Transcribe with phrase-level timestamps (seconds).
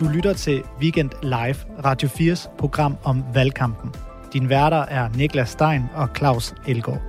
[0.00, 3.94] Du lytter til Weekend Live, Radio 4's program om valgkampen.
[4.32, 7.00] Din værter er Niklas Stein og Claus Elgaard.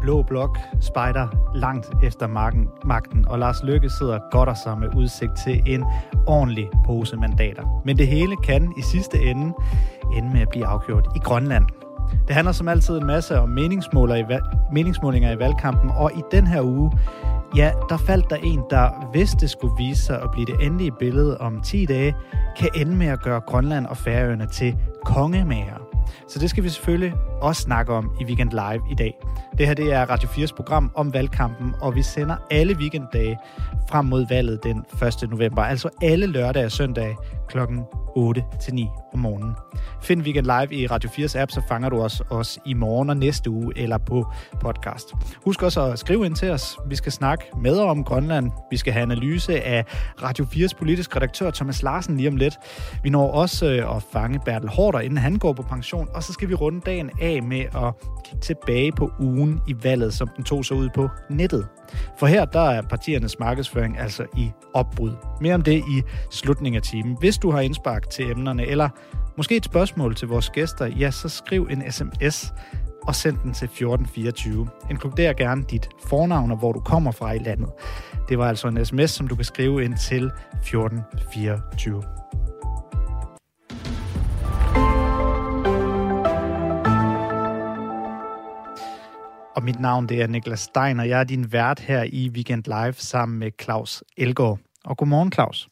[0.00, 4.88] Blå Blok spejder langt efter marken, magten, og Lars Løkke sidder godt og sig med
[4.96, 5.84] udsigt til en
[6.26, 7.82] ordentlig pose mandater.
[7.84, 9.52] Men det hele kan i sidste ende
[10.16, 11.85] ende med at blive afgjort i Grønland.
[12.26, 13.48] Det handler som altid en masse om
[14.72, 16.92] meningsmålinger i valgkampen, og i den her uge
[17.56, 20.92] Ja, der faldt der en, der, hvis det skulle vise sig at blive det endelige
[20.98, 22.16] billede om 10 dage,
[22.56, 25.86] kan ende med at gøre Grønland og Færøerne til kongemager.
[26.28, 29.18] Så det skal vi selvfølgelig også snakke om i Weekend Live i dag.
[29.58, 33.38] Det her det er Radio 4's program om valgkampen, og vi sender alle weekenddage
[33.90, 34.84] frem mod valget den
[35.22, 35.30] 1.
[35.30, 35.62] november.
[35.62, 37.16] Altså alle lørdage og søndage
[37.48, 37.84] klokken
[38.16, 39.54] 8 til 9 om morgenen.
[40.02, 43.16] Find Weekend Live i Radio 4's app, så fanger du os også i morgen og
[43.16, 44.26] næste uge eller på
[44.60, 45.14] podcast.
[45.44, 46.78] Husk også at skrive ind til os.
[46.88, 48.50] Vi skal snakke med om Grønland.
[48.70, 49.84] Vi skal have analyse af
[50.22, 52.54] Radio 4's politisk redaktør Thomas Larsen lige om lidt.
[53.02, 56.08] Vi når også øh, at fange Bertel Hårder, inden han går på pension.
[56.14, 60.14] Og så skal vi runde dagen af med at kigge tilbage på ugen i valget,
[60.14, 61.68] som den tog sig ud på nettet.
[62.18, 65.12] For her der er partiernes markedsføring altså i opbrud.
[65.40, 67.16] Mere om det i slutningen af timen.
[67.20, 68.88] Hvis du har indspark til emnerne, eller
[69.36, 72.52] måske et spørgsmål til vores gæster, ja, så skriv en sms
[73.02, 74.68] og send den til 1424.
[74.90, 77.68] Inkluder gerne dit fornavn og hvor du kommer fra i landet.
[78.28, 80.30] Det var altså en sms, som du kan skrive ind til
[80.62, 82.02] 1424.
[89.66, 92.92] mit navn det er Niklas Stein, og jeg er din vært her i Weekend Live
[92.92, 94.58] sammen med Claus Elgaard.
[94.84, 95.68] Og godmorgen, Claus.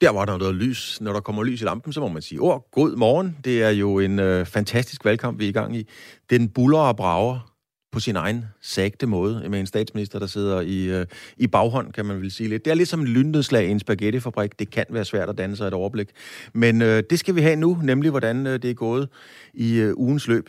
[0.00, 1.00] Der var der noget lys.
[1.00, 3.36] Når der kommer lys i lampen, så må man sige, åh, god morgen.
[3.44, 5.88] Det er jo en øh, fantastisk valgkamp, vi er i gang i.
[6.30, 7.56] Den buller og brager
[7.92, 11.06] på sin egen sagte måde, med en statsminister, der sidder i, øh,
[11.36, 12.64] i baghånd, kan man vel sige lidt.
[12.64, 14.58] Det er ligesom en lynnedslag i en spaghettifabrik.
[14.58, 16.08] Det kan være svært at danne sig et overblik.
[16.52, 19.08] Men øh, det skal vi have nu, nemlig hvordan øh, det er gået
[19.54, 20.48] i øh, ugens løb.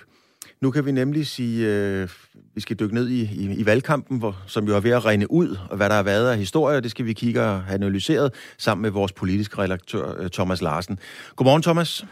[0.61, 2.09] Nu kan vi nemlig sige, øh,
[2.55, 5.31] vi skal dykke ned i, i, i valgkampen, hvor, som jo er ved at regne
[5.31, 8.33] ud, og hvad der har været af historier, det skal vi kigge og have analyseret
[8.57, 10.99] sammen med vores politiske redaktør øh, Thomas Larsen.
[11.35, 12.05] Godmorgen, Thomas.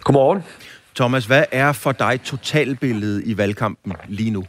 [0.00, 0.42] Godmorgen.
[0.94, 4.44] Thomas, hvad er for dig totalbilledet i valgkampen lige nu?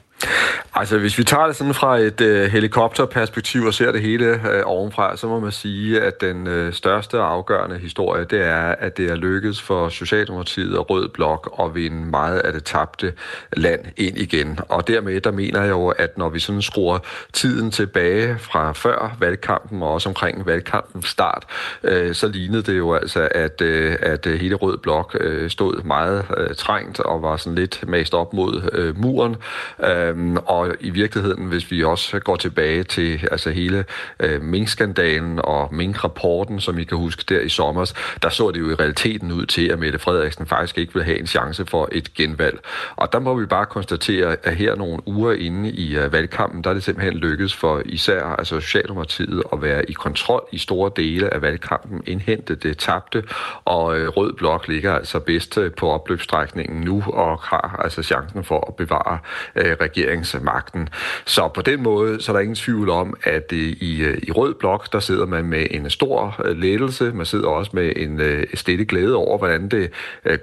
[0.77, 4.63] Altså, hvis vi tager det sådan fra et øh, helikopterperspektiv og ser det hele øh,
[4.65, 8.97] ovenfra, så må man sige, at den øh, største og afgørende historie, det er, at
[8.97, 13.13] det er lykkedes for Socialdemokratiet og Rød Blok at vinde meget af det tabte
[13.53, 14.59] land ind igen.
[14.69, 16.99] Og dermed, der mener jeg jo, at når vi sådan skruer
[17.33, 21.45] tiden tilbage fra før valgkampen og også omkring valgkampens start,
[21.83, 26.25] øh, så lignede det jo altså, at, øh, at hele Rød Blok øh, stod meget
[26.37, 29.35] øh, trængt og var sådan lidt mast op mod øh, muren.
[29.83, 30.04] Øh,
[30.45, 33.85] og og i virkeligheden, hvis vi også går tilbage til altså hele
[34.19, 38.69] øh, minkskandalen og minkrapporten, som I kan huske der i sommer, der så det jo
[38.69, 42.13] i realiteten ud til, at Mette Frederiksen faktisk ikke ville have en chance for et
[42.13, 42.59] genvalg.
[42.95, 46.69] Og der må vi bare konstatere, at her nogle uger inde i øh, valgkampen, der
[46.69, 51.33] er det simpelthen lykkedes for især altså Socialdemokratiet at være i kontrol i store dele
[51.33, 53.23] af valgkampen, indhente det tabte,
[53.65, 58.43] og øh, Rød Blok ligger altså bedst øh, på opløbsstrækningen nu og har altså chancen
[58.43, 59.19] for at bevare
[59.55, 60.89] uh, regeringsmagten.
[61.25, 64.31] Så på den måde, så er der ingen tvivl om, at øh, i, øh, i
[64.31, 67.11] Rød Blok, der sidder man med en øh, stor lettelse.
[67.13, 68.21] Man sidder også med en
[68.53, 69.91] stille glæde over, hvordan det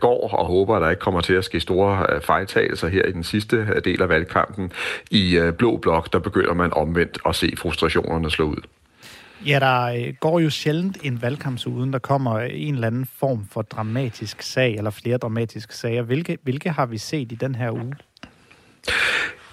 [0.01, 3.25] går, og håber, at der ikke kommer til at ske store fejltagelser her i den
[3.25, 4.73] sidste del af valgkampen.
[5.11, 8.63] I Blå Blok, der begynder man omvendt at se frustrationerne slå ud.
[9.47, 13.63] Ja, der går jo sjældent en valgkamp uden der kommer en eller anden form for
[13.63, 16.03] dramatisk sag, eller flere dramatiske sager.
[16.03, 17.95] Hvilke, hvilke har vi set i den her uge?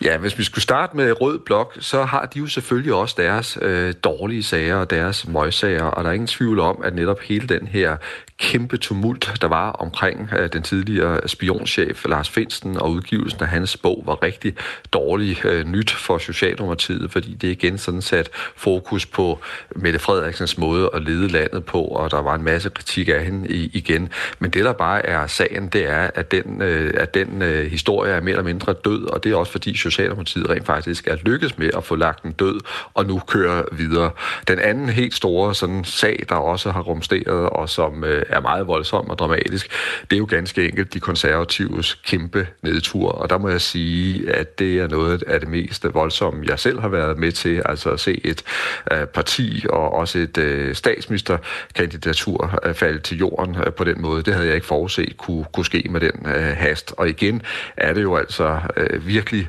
[0.02, 3.58] Ja, hvis vi skulle starte med Rød Blok, så har de jo selvfølgelig også deres
[3.62, 7.48] øh, dårlige sager og deres møgssager, og der er ingen tvivl om, at netop hele
[7.48, 7.98] den her
[8.40, 13.78] kæmpe tumult, der var omkring øh, den tidligere spionchef Lars Finsten, og udgivelsen af hans
[13.78, 14.56] bog var rigtig
[14.94, 19.40] dårlig øh, nyt for Socialdemokratiet, fordi det igen sådan sat fokus på
[19.76, 23.50] Mette Frederiksens måde at lede landet på, og der var en masse kritik af hende
[23.50, 24.10] i, igen.
[24.40, 28.12] Men det, der bare er sagen, det er, at den, øh, at den øh, historie
[28.12, 31.58] er mere eller mindre død, og det er også fordi Socialdemokratiet rent faktisk er lykkes
[31.58, 32.60] med at få lagt den død
[32.94, 34.12] og nu kører videre.
[34.48, 38.68] Den anden helt store sådan, sag, der også har rumsteret og som øh, er meget
[38.68, 39.72] voldsom og dramatisk,
[40.10, 43.12] det er jo ganske enkelt de konservatives kæmpe nedtur.
[43.12, 46.80] Og der må jeg sige, at det er noget af det mest voldsomme, jeg selv
[46.80, 48.44] har været med til, altså at se et
[48.92, 54.24] øh, parti og også et øh, statsministerkandidatur øh, falde til jorden øh, på den måde.
[54.24, 56.94] Det havde jeg ikke forudset kunne, kunne ske med den øh, hast.
[56.98, 57.42] Og igen
[57.78, 59.48] er det jo altså øh, virkelig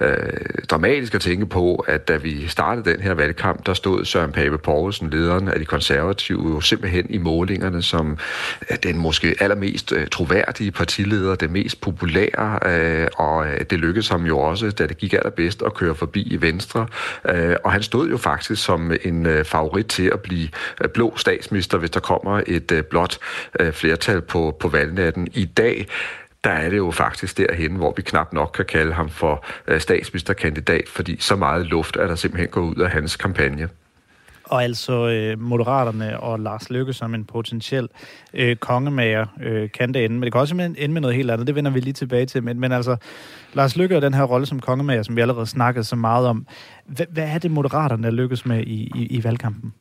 [0.00, 0.16] øh,
[0.70, 4.58] dramatisk at tænke på, at da vi startede den her valgkamp, der stod Søren Pape
[4.58, 8.18] Poulsen, lederen af de konservative, jo simpelthen i målingerne som
[8.70, 14.08] øh, den måske allermest øh, troværdige partileder, den mest populære, øh, og øh, det lykkedes
[14.08, 16.86] ham jo også, da det gik allerbedst, at køre forbi i Venstre.
[17.28, 20.48] Øh, og han stod jo faktisk som en øh, favorit til at blive
[20.80, 23.18] øh, blå statsminister, hvis der kommer et øh, blot
[23.60, 25.28] øh, flertal på, på valgnatten.
[25.34, 25.86] I dag
[26.44, 29.80] der er det jo faktisk derhen, hvor vi knap nok kan kalde ham for øh,
[29.80, 33.68] statsministerkandidat, fordi så meget luft er der simpelthen gået ud af hans kampagne.
[34.50, 37.88] Og altså øh, Moderaterne og Lars Løkke som en potentiel
[38.34, 40.16] øh, kongemager øh, kan det ende.
[40.16, 41.46] Men det kan også ende med noget helt andet.
[41.46, 42.42] Det vender vi lige tilbage til.
[42.42, 42.96] Men, men altså,
[43.54, 46.46] Lars Løkke og den her rolle som kongemager, som vi allerede snakkede så meget om.
[46.86, 49.72] Hvad, hvad er det Moderaterne lykkes med i, i, i valgkampen?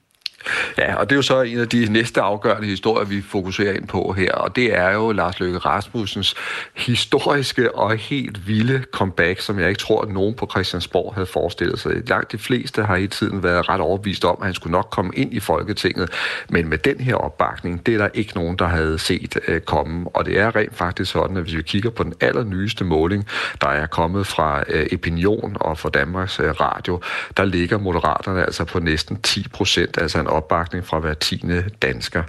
[0.77, 3.88] Ja, og det er jo så en af de næste afgørende historier, vi fokuserer ind
[3.88, 6.36] på her, og det er jo Lars Løkke Rasmussens
[6.74, 11.80] historiske og helt vilde comeback, som jeg ikke tror, at nogen på Christiansborg havde forestillet
[11.80, 12.09] sig.
[12.09, 15.12] Langt de fleste har i tiden været ret overbevist om, at han skulle nok komme
[15.15, 16.09] ind i Folketinget,
[16.50, 20.09] men med den her opbakning, det er der ikke nogen, der havde set øh, komme,
[20.13, 23.27] og det er rent faktisk sådan, at hvis vi kigger på den allernyeste måling,
[23.62, 27.01] der er kommet fra øh, Opinion og fra Danmarks øh, Radio,
[27.38, 32.24] der ligger Moderaterne altså på næsten 10 procent, altså en opbakning fra hver tiende dansker.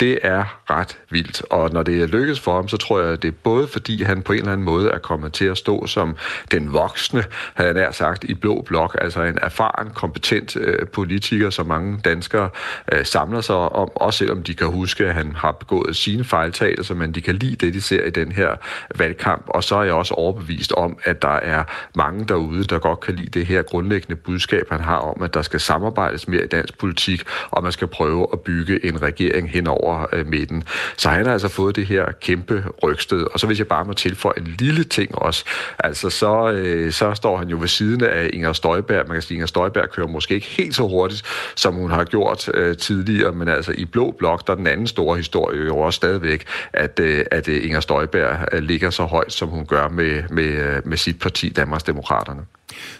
[0.00, 3.22] Det er ret vildt, og når det er lykkes for ham, så tror jeg, at
[3.22, 5.86] det er både fordi han på en eller anden måde er kommet til at stå
[5.86, 6.16] som
[6.50, 7.24] den voksne,
[7.54, 12.00] havde jeg nær sagt, i blå blok, altså en erfaren, kompetent øh, politiker, som mange
[12.04, 12.50] danskere
[12.92, 16.94] øh, samler sig om, også selvom de kan huske, at han har begået sine fejltagelser,
[16.94, 18.56] men de kan lide det, de ser i den her
[18.94, 21.64] valgkamp, og så er jeg også overbevist om, at der er
[21.94, 25.42] mange derude, der godt kan lide det her grundlæggende budskab, han har om, at der
[25.42, 29.66] skal samarbejdes mere i dansk politik, og man skal prøve at bygge en regering hen
[29.66, 30.64] over øh, midten.
[30.96, 33.26] Så han har altså fået det her kæmpe rygsted.
[33.32, 35.44] Og så hvis jeg bare må tilføje en lille ting også,
[35.78, 39.08] altså så, øh, så står han jo ved siden af Inger Støjberg.
[39.08, 41.22] Man kan sige, at Inger Støjberg kører måske ikke helt så hurtigt,
[41.56, 44.86] som hun har gjort øh, tidligere, men altså i Blå Blok, der er den anden
[44.86, 49.32] store historie jo også stadigvæk, at, øh, at øh, Inger Støjberg øh, ligger så højt,
[49.32, 52.42] som hun gør med, med, øh, med sit parti, Danmarks Demokraterne.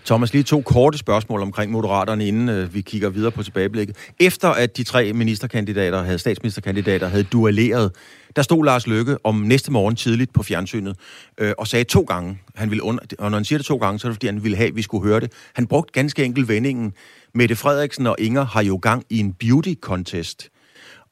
[0.04, 3.96] Thomas, lige to korte spørgsmål omkring Moderaterne, inden øh, vi kigger videre på tilbageblikket.
[4.20, 7.92] Efter at de tre ministerkandidater, havde statsministerkandidater, havde duelleret,
[8.36, 10.96] der stod Lars Løkke om næste morgen tidligt på fjernsynet
[11.38, 13.98] øh, og sagde to gange, han ville und- og når han siger det to gange,
[13.98, 15.32] så er det fordi, han ville have, at vi skulle høre det.
[15.54, 16.92] Han brugte ganske enkelt vendingen.
[17.34, 20.50] Mette Frederiksen og Inger har jo gang i en beauty contest.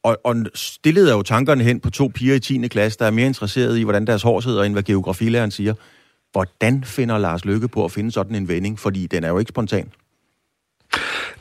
[0.02, 2.68] Og, og stillede jo tankerne hen på to piger i 10.
[2.68, 5.74] klasse, der er mere interesserede i, hvordan deres hår sidder, end hvad geografilæreren siger.
[6.32, 8.78] Hvordan finder Lars Lykke på at finde sådan en vending?
[8.78, 9.92] Fordi den er jo ikke spontan.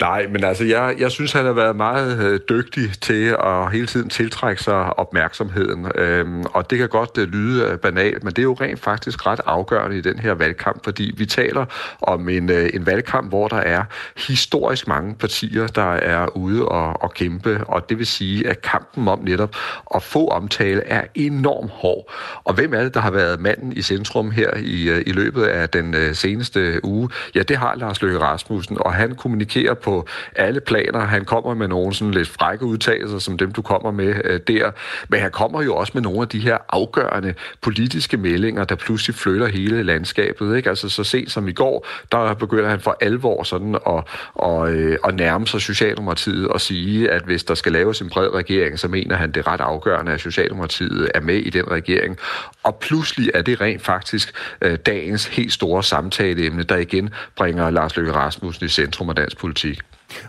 [0.02, 3.88] Nej, men altså, jeg, jeg synes, han har været meget øh, dygtig til at hele
[3.88, 5.88] tiden tiltrække sig opmærksomheden.
[5.96, 9.26] Øhm, og det kan godt øh, lyde øh, banalt, men det er jo rent faktisk
[9.26, 11.66] ret afgørende i den her valgkamp, fordi vi taler
[12.02, 13.84] om en, øh, en valgkamp, hvor der er
[14.28, 19.08] historisk mange partier, der er ude og, og kæmpe, og det vil sige, at kampen
[19.08, 19.56] om netop
[19.96, 22.14] at få omtale er enormt hård.
[22.44, 25.44] Og hvem er det, der har været manden i centrum her i, øh, i løbet
[25.44, 27.10] af den øh, seneste uge?
[27.36, 31.00] Ja, det har Lars Løkke Rasmussen, og han kommunikerer på på alle planer.
[31.00, 34.72] Han kommer med nogle sådan lidt frække udtalelser, som dem du kommer med øh, der.
[35.10, 39.16] Men han kommer jo også med nogle af de her afgørende politiske meldinger, der pludselig
[39.16, 40.58] flytter hele landskabet.
[40.58, 40.70] Ikke?
[40.70, 44.04] Altså så sent som i går, der begynder han for alvor sådan at,
[44.36, 48.34] og, øh, at nærme sig Socialdemokratiet og sige, at hvis der skal laves en bred
[48.34, 52.18] regering, så mener han det er ret afgørende, at Socialdemokratiet er med i den regering.
[52.64, 57.96] Og pludselig er det rent faktisk øh, dagens helt store samtaleemne, der igen bringer Lars
[57.96, 59.81] Løkke Rasmussen i centrum af dansk politik.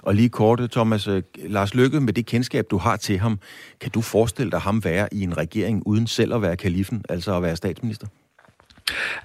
[0.03, 3.39] Og lige kort, Thomas, øh, Lars Lykke, med det kendskab, du har til ham,
[3.81, 7.37] kan du forestille dig ham være i en regering uden selv at være kalifen, altså
[7.37, 8.07] at være statsminister?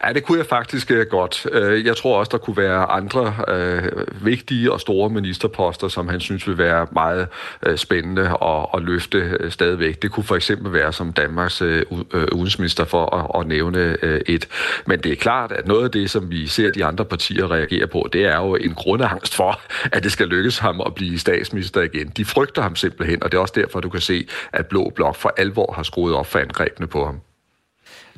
[0.03, 1.47] Ja, det kunne jeg faktisk øh, godt.
[1.51, 3.83] Øh, jeg tror også, der kunne være andre øh,
[4.21, 7.27] vigtige og store ministerposter, som han synes vil være meget
[7.65, 10.01] øh, spændende at, at løfte øh, stadigvæk.
[10.01, 14.21] Det kunne for eksempel være som Danmarks øh, øh, udenrigsminister for at, at nævne øh,
[14.25, 14.47] et.
[14.85, 17.87] Men det er klart, at noget af det, som vi ser de andre partier reagere
[17.87, 19.61] på, det er jo en grundangst for,
[19.91, 22.07] at det skal lykkes ham at blive statsminister igen.
[22.07, 25.15] De frygter ham simpelthen, og det er også derfor, du kan se, at Blå Blok
[25.15, 27.26] for alvor har skruet op for angrebene på ham.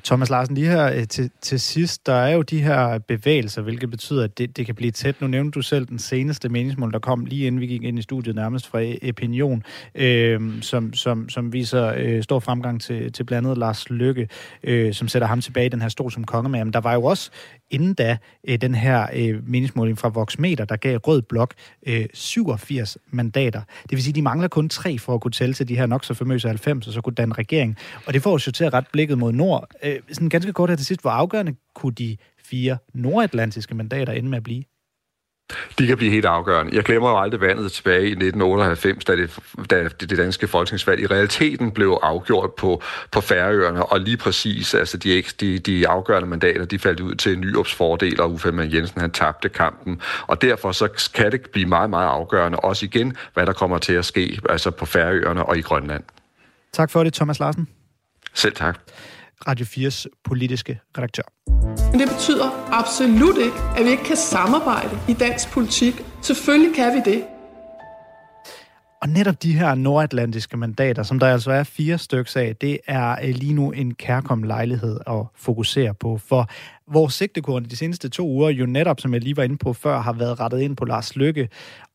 [0.03, 3.89] Thomas Larsen, lige her øh, til, til sidst, der er jo de her bevægelser, hvilket
[3.89, 5.21] betyder, at det, det kan blive tæt.
[5.21, 8.01] Nu nævnte du selv den seneste meningsmål, der kom lige inden vi gik ind i
[8.01, 9.63] studiet, nærmest fra e- Opinion,
[9.95, 14.29] øh, som, som, som viser øh, stor fremgang til, til blandt andet Lars Lykke,
[14.63, 16.49] øh, som sætter ham tilbage i den her stol som konge.
[16.49, 17.31] Men der var jo også
[17.69, 21.53] inden da øh, den her øh, meningsmåling fra Voxmeter, der gav Rød Blok
[21.87, 23.61] øh, 87 mandater.
[23.81, 26.05] Det vil sige, de mangler kun tre for at kunne tælle til de her nok
[26.05, 27.77] så famøse 90, og så kunne danne regering.
[28.05, 29.67] Og det får os jo til at ret blikket mod nord.
[29.83, 34.29] Øh, sådan ganske kort her til sidst, hvor afgørende kunne de fire nordatlantiske mandater ende
[34.29, 34.63] med at blive?
[35.79, 36.75] De kan blive helt afgørende.
[36.75, 41.05] Jeg glemmer jo aldrig vandet tilbage i 1998, da det, da det danske folketingsvalg i
[41.05, 42.81] realiteten blev afgjort på,
[43.11, 47.39] på Færøerne, og lige præcis, altså de, de, de afgørende mandater, de faldt ud til
[47.39, 50.01] Nyops fordel, og Uffe Jensen, han tabte kampen.
[50.27, 53.93] Og derfor så kan det blive meget, meget afgørende, også igen, hvad der kommer til
[53.93, 56.03] at ske, altså på Færøerne og i Grønland.
[56.73, 57.67] Tak for det, Thomas Larsen.
[58.33, 58.79] Selv tak.
[59.47, 61.23] Radio 4's politiske redaktør.
[61.91, 65.93] Men det betyder absolut ikke, at vi ikke kan samarbejde i dansk politik.
[66.21, 67.23] Selvfølgelig kan vi det.
[69.01, 73.11] Og netop de her nordatlantiske mandater, som der altså er fire stykker af, det er
[73.23, 76.17] øh, lige nu en kærkommen lejlighed at fokusere på.
[76.17, 76.49] For
[76.91, 79.99] vores sigtekorn de seneste to uger jo netop, som jeg lige var inde på før,
[79.99, 81.49] har været rettet ind på Lars Lykke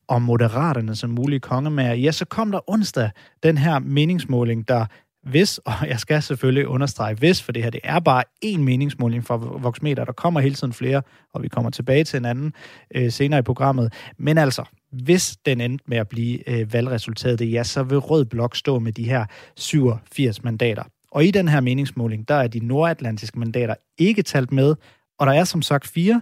[0.07, 1.93] og Moderaterne som mulige kongemager.
[1.93, 3.09] Ja, så kom der onsdag
[3.43, 4.85] den her meningsmåling, der
[5.25, 9.25] hvis, og jeg skal selvfølgelig understrege hvis, for det her det er bare én meningsmåling
[9.25, 11.01] fra Voxmeter, der kommer hele tiden flere,
[11.33, 12.53] og vi kommer tilbage til en anden
[12.95, 13.93] øh, senere i programmet.
[14.17, 18.55] Men altså, hvis den endte med at blive øh, valgresultatet, ja, så vil Rød Blok
[18.55, 20.83] stå med de her 87 mandater.
[21.11, 24.75] Og i den her meningsmåling, der er de nordatlantiske mandater ikke talt med,
[25.19, 26.21] og der er som sagt fire.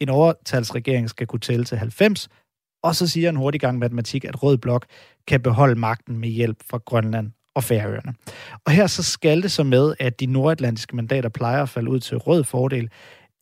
[0.00, 2.28] En overtalsregering skal kunne tælle til 90,
[2.82, 4.86] og så siger en hurtig gang matematik, at Rød Blok
[5.26, 8.14] kan beholde magten med hjælp fra Grønland og Færøerne.
[8.64, 12.00] Og her så skal det så med, at de nordatlantiske mandater plejer at falde ud
[12.00, 12.90] til rød fordel.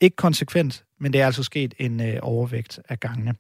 [0.01, 3.35] Ikke konsekvent, men det er altså sket en øh, overvægt af gangene.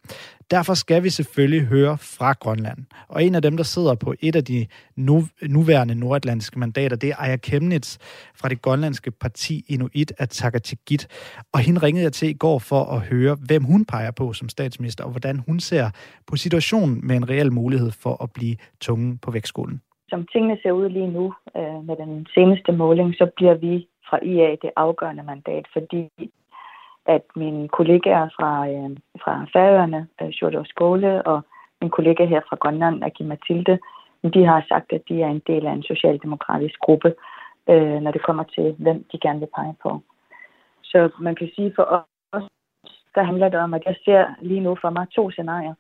[0.50, 2.78] Derfor skal vi selvfølgelig høre fra Grønland.
[3.08, 7.10] Og en af dem, der sidder på et af de nu, nuværende nordatlantiske mandater, det
[7.10, 7.96] er Aya Kemnitz
[8.34, 11.08] fra det grønlandske parti Inuit Ataqatigiit.
[11.52, 14.48] Og hende ringede jeg til i går for at høre, hvem hun peger på som
[14.48, 15.90] statsminister, og hvordan hun ser
[16.26, 19.80] på situationen med en reel mulighed for at blive tungen på vægtskolen
[20.12, 24.18] som tingene ser ud lige nu øh, med den seneste måling, så bliver vi fra
[24.22, 26.02] IA det afgørende mandat, fordi
[27.06, 28.90] at mine kollegaer fra, øh,
[29.22, 31.38] fra Færøerne, øh, Sjordor Skåle, og
[31.80, 33.78] min kollega her fra Grønland, Aki Mathilde,
[34.34, 37.14] de har sagt, at de er en del af en socialdemokratisk gruppe,
[37.70, 40.00] øh, når det kommer til, hvem de gerne vil pege på.
[40.82, 41.84] Så man kan sige for
[42.32, 42.42] os,
[43.14, 45.74] der handler det om, at jeg ser lige nu for mig to scenarier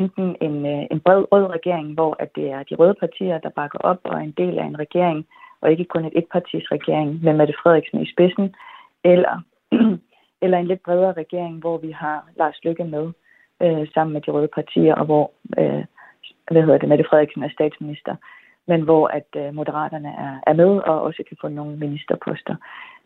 [0.00, 3.48] enten en, øh, en bred rød regering, hvor at det er de røde partier, der
[3.60, 5.26] bakker op og er en del af en regering,
[5.60, 8.54] og ikke kun et etpartis regering med Mette Frederiksen i spidsen,
[9.04, 9.34] eller,
[10.42, 13.06] eller en lidt bredere regering, hvor vi har Lars Lykke med
[13.62, 15.84] øh, sammen med de røde partier, og hvor øh,
[16.50, 18.16] hvad hedder det, Mette Frederiksen er statsminister,
[18.66, 22.56] men hvor at øh, moderaterne er, er med og også kan få nogle ministerposter.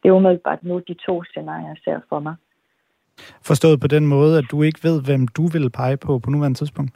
[0.02, 2.34] Det er umiddelbart nu de to scenarier ser for mig.
[3.42, 6.58] Forstået på den måde, at du ikke ved, hvem du vil pege på på nuværende
[6.58, 6.92] tidspunkt?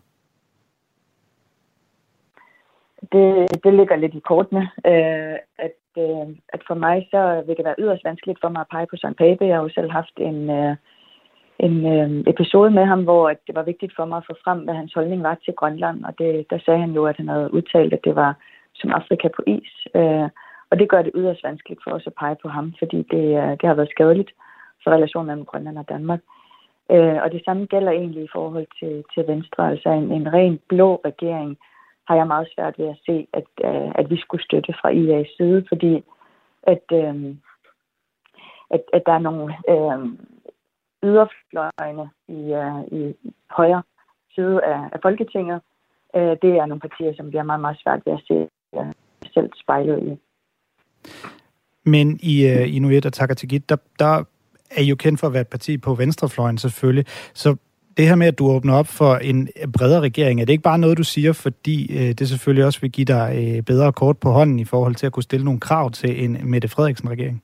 [3.12, 3.26] Det,
[3.64, 4.62] det ligger lidt i kortene.
[4.86, 8.72] Øh, at, øh, at for mig så vil det være yderst vanskeligt for mig at
[8.72, 9.46] pege på Søren Pape.
[9.46, 10.76] Jeg har jo selv haft en, øh,
[11.58, 14.58] en øh, episode med ham, hvor at det var vigtigt for mig at få frem,
[14.58, 16.04] hvad hans holdning var til Grønland.
[16.04, 18.34] Og det, der sagde han jo, at han havde udtalt, at det var
[18.74, 19.86] som Afrika på is.
[19.94, 20.28] Øh,
[20.70, 23.50] og det gør det yderst vanskeligt for os at pege på ham, fordi det, øh,
[23.58, 24.30] det har været skadeligt
[24.84, 26.20] Altså for relationen mellem Grønland og Danmark.
[26.90, 29.70] Øh, og det samme gælder egentlig i forhold til, til Venstre.
[29.70, 31.58] Altså en, en ren blå regering
[32.08, 35.36] har jeg meget svært ved at se, at, øh, at vi skulle støtte fra IA's
[35.36, 36.04] side, fordi
[36.62, 37.36] at, øh,
[38.70, 39.98] at, at der er nogle øh,
[41.02, 43.14] yderfløjene i, øh, i
[43.50, 43.82] højre
[44.34, 45.60] side af, af Folketinget.
[46.16, 48.92] Øh, det er nogle partier, som vi har meget, meget svært ved at se øh,
[49.34, 50.12] selv spejlet i.
[51.84, 54.24] Men i øh, i Inuit og Takatagit, der, der
[54.76, 57.04] er jo kendt for at være et parti på venstrefløjen selvfølgelig.
[57.34, 57.56] Så
[57.96, 60.78] det her med, at du åbner op for en bredere regering, er det ikke bare
[60.78, 64.28] noget, du siger, fordi øh, det selvfølgelig også vil give dig øh, bedre kort på
[64.28, 67.42] hånden i forhold til at kunne stille nogle krav til en Mette Frederiksen-regering?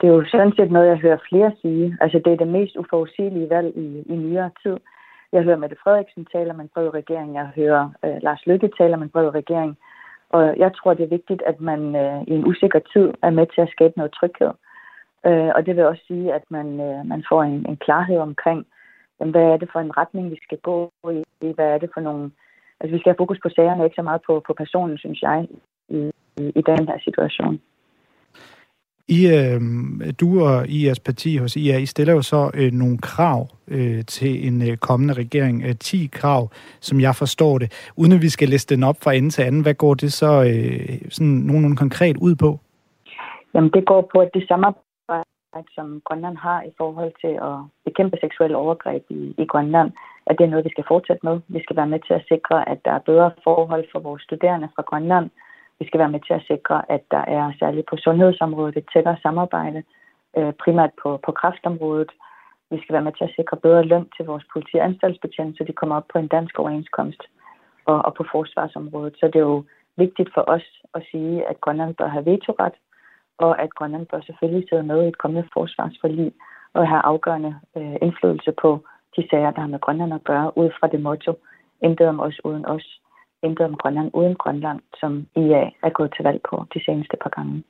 [0.00, 1.96] Det er jo sådan set noget, jeg hører flere sige.
[2.00, 4.76] Altså, det er det mest uforudsigelige valg i, i nyere tid.
[5.32, 7.34] Jeg hører Mette Frederiksen tale om en bred regering.
[7.34, 9.76] Jeg hører øh, Lars Lykke tale om en bred regering.
[10.30, 13.46] Og jeg tror, det er vigtigt, at man øh, i en usikker tid er med
[13.54, 14.48] til at skabe noget tryghed.
[14.48, 14.73] Øh,
[15.54, 18.66] og det vil også sige, at man, øh, man får en, en klarhed omkring,
[19.20, 21.52] jamen, hvad er det for en retning, vi skal gå i?
[21.54, 22.30] Hvad er det for nogle...
[22.80, 25.46] Altså, vi skal have fokus på sagerne, ikke så meget på, på personen, synes jeg,
[25.88, 27.60] i, i, i den her situation.
[29.08, 29.60] I, øh,
[30.20, 34.04] du og I jeres parti hos IA, I stiller jo så øh, nogle krav øh,
[34.04, 35.62] til en øh, kommende regering.
[35.62, 36.50] Øh, 10 krav,
[36.80, 37.90] som jeg forstår det.
[37.96, 40.42] Uden at vi skal liste den op fra ende til anden, hvad går det så
[40.42, 42.60] øh, sådan nogenlunde konkret ud på?
[43.54, 44.83] Jamen det går på, at det samarbejde,
[45.74, 49.92] som Grønland har i forhold til at bekæmpe seksuelle overgreb i, i Grønland,
[50.26, 51.40] at det er noget, vi skal fortsætte med.
[51.48, 54.68] Vi skal være med til at sikre, at der er bedre forhold for vores studerende
[54.74, 55.30] fra Grønland,
[55.78, 59.16] vi skal være med til at sikre, at der er særligt på sundhedsområdet et tættere
[59.22, 59.82] samarbejde,
[60.38, 62.10] øh, primært på, på kraftområdet.
[62.70, 64.94] Vi skal være med til at sikre bedre løn til vores politi- og
[65.56, 67.22] så de kommer op på en dansk overenskomst
[67.86, 69.14] og, og på forsvarsområdet.
[69.20, 69.64] Så det er jo
[69.96, 72.74] vigtigt for os at sige, at Grønland bør have vetoret,
[73.38, 76.32] og at Grønland bør selvfølgelig sidde med i et kommende forsvarsforlig
[76.72, 78.84] og have afgørende øh, indflydelse på
[79.16, 81.32] de sager, der har med Grønland at gøre, ud fra det motto,
[81.82, 83.00] intet om os uden os
[83.44, 87.30] intet om Grønland uden Grønland, som IA er gået til valg på de seneste par
[87.30, 87.64] gange.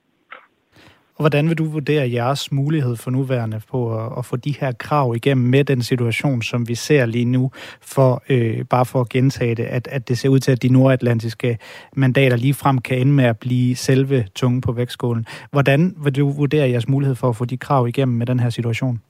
[1.16, 4.72] Og hvordan vil du vurdere jeres mulighed for nuværende på at, at få de her
[4.72, 7.50] krav igennem med den situation, som vi ser lige nu,
[7.82, 10.72] for øh, bare for at gentage det, at, at det ser ud til, at de
[10.72, 11.58] nordatlantiske
[11.96, 15.26] mandater lige frem kan ende med at blive selve tunge på vægtskålen.
[15.50, 18.50] Hvordan vil du vurdere jeres mulighed for at få de krav igennem med den her
[18.50, 19.00] situation?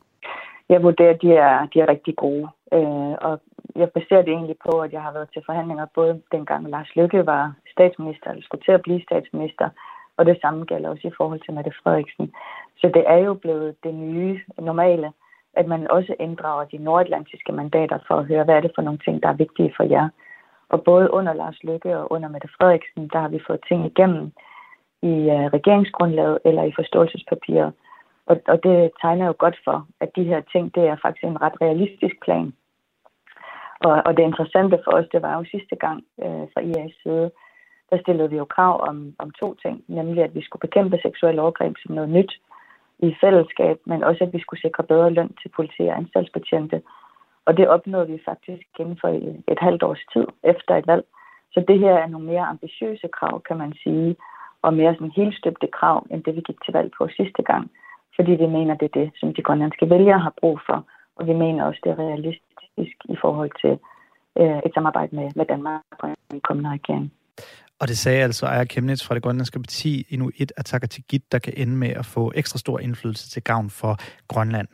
[0.69, 2.49] Jeg vurderer, at de er, de er rigtig gode.
[2.73, 3.41] Øh, og
[3.77, 7.27] jeg baserer det egentlig på, at jeg har været til forhandlinger, både dengang Lars Lykke
[7.27, 9.69] var statsminister, eller skulle til at blive statsminister,
[10.17, 12.33] og det samme gælder også i forhold til Mette Frederiksen.
[12.81, 15.13] Så det er jo blevet det nye normale,
[15.57, 18.99] at man også inddrager de nordatlantiske mandater for at høre, hvad er det for nogle
[18.99, 20.09] ting, der er vigtige for jer.
[20.69, 24.33] Og både under Lars Lykke og under Mette Frederiksen, der har vi fået ting igennem
[25.03, 27.73] i øh, regeringsgrundlaget eller i forståelsespapiret.
[28.27, 31.43] Og, og det tegner jo godt for, at de her ting, det er faktisk en
[31.43, 32.53] ret realistisk plan.
[33.81, 37.31] Og, og det interessante for os, det var jo sidste gang øh, fra IA's side,
[37.91, 41.43] der stillede vi jo krav om, om to ting, nemlig at vi skulle bekæmpe seksuelle
[41.43, 42.33] overgreb som noget nyt
[42.99, 46.83] i fællesskab, men også at vi skulle sikre bedre løn til politi og anstaltsbetjente.
[47.47, 49.09] Og det opnåede vi faktisk inden for
[49.53, 51.05] et halvt års tid efter et valg.
[51.53, 54.17] Så det her er nogle mere ambitiøse krav, kan man sige,
[54.63, 57.71] og mere sådan helstøbte krav, end det vi gik til valg på sidste gang.
[58.17, 60.85] Fordi vi mener, det er det, som de grønlandske vælgere har brug for,
[61.17, 63.79] og vi mener også, det er realistisk i forhold til
[64.41, 67.13] øh, et samarbejde med, med Danmark og en kommende regering.
[67.81, 71.77] Og det sagde altså Aya Kemnitz fra det grønlandske parti Inuit Ataqatigiit, der kan ende
[71.77, 74.69] med at få ekstra stor indflydelse til gavn for Grønland.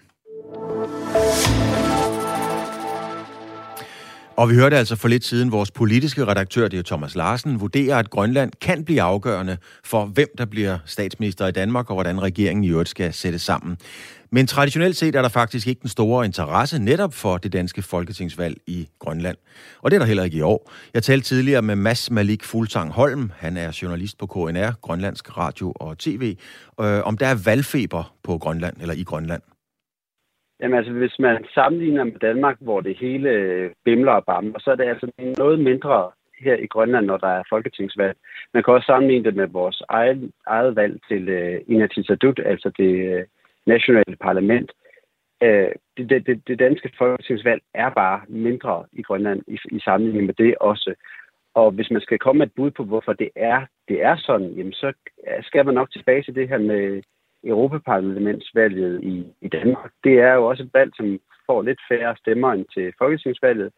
[4.41, 7.97] Og vi hørte altså for lidt siden vores politiske redaktør, det er Thomas Larsen, vurderer,
[7.97, 12.65] at Grønland kan blive afgørende for, hvem der bliver statsminister i Danmark, og hvordan regeringen
[12.65, 13.77] i øvrigt skal sættes sammen.
[14.33, 18.57] Men traditionelt set er der faktisk ikke den store interesse netop for det danske folketingsvalg
[18.67, 19.37] i Grønland.
[19.83, 20.73] Og det er der heller ikke i år.
[20.95, 23.33] Jeg talte tidligere med Mads Malik Fuglsang Holm.
[23.37, 26.37] Han er journalist på KNR, Grønlandsk Radio og TV,
[26.81, 29.43] øh, om der er valgfeber på Grønland eller i Grønland.
[30.63, 34.71] Jamen altså, hvis man sammenligner med Danmark, hvor det hele øh, bimler og bamler, så
[34.71, 38.17] er det altså noget mindre her i Grønland, når der er folketingsvalg.
[38.55, 43.15] Man kan også sammenligne det med vores eget, eget valg til uh, Inatsisartut, altså det
[43.15, 43.23] uh,
[43.67, 44.73] nationale parlament.
[45.45, 50.35] Uh, det, det, det danske folketingsvalg er bare mindre i Grønland i, i sammenligning med
[50.35, 50.95] det også.
[51.55, 54.51] Og hvis man skal komme med et bud på, hvorfor det er, det er sådan,
[54.51, 54.93] jamen så
[55.43, 57.03] skal man nok tilbage til det her med
[57.45, 59.93] Europaparlamentsvalget i, i Danmark.
[60.05, 63.73] Det er jo også et valg, som får lidt færre stemmer end til folketingsvalget.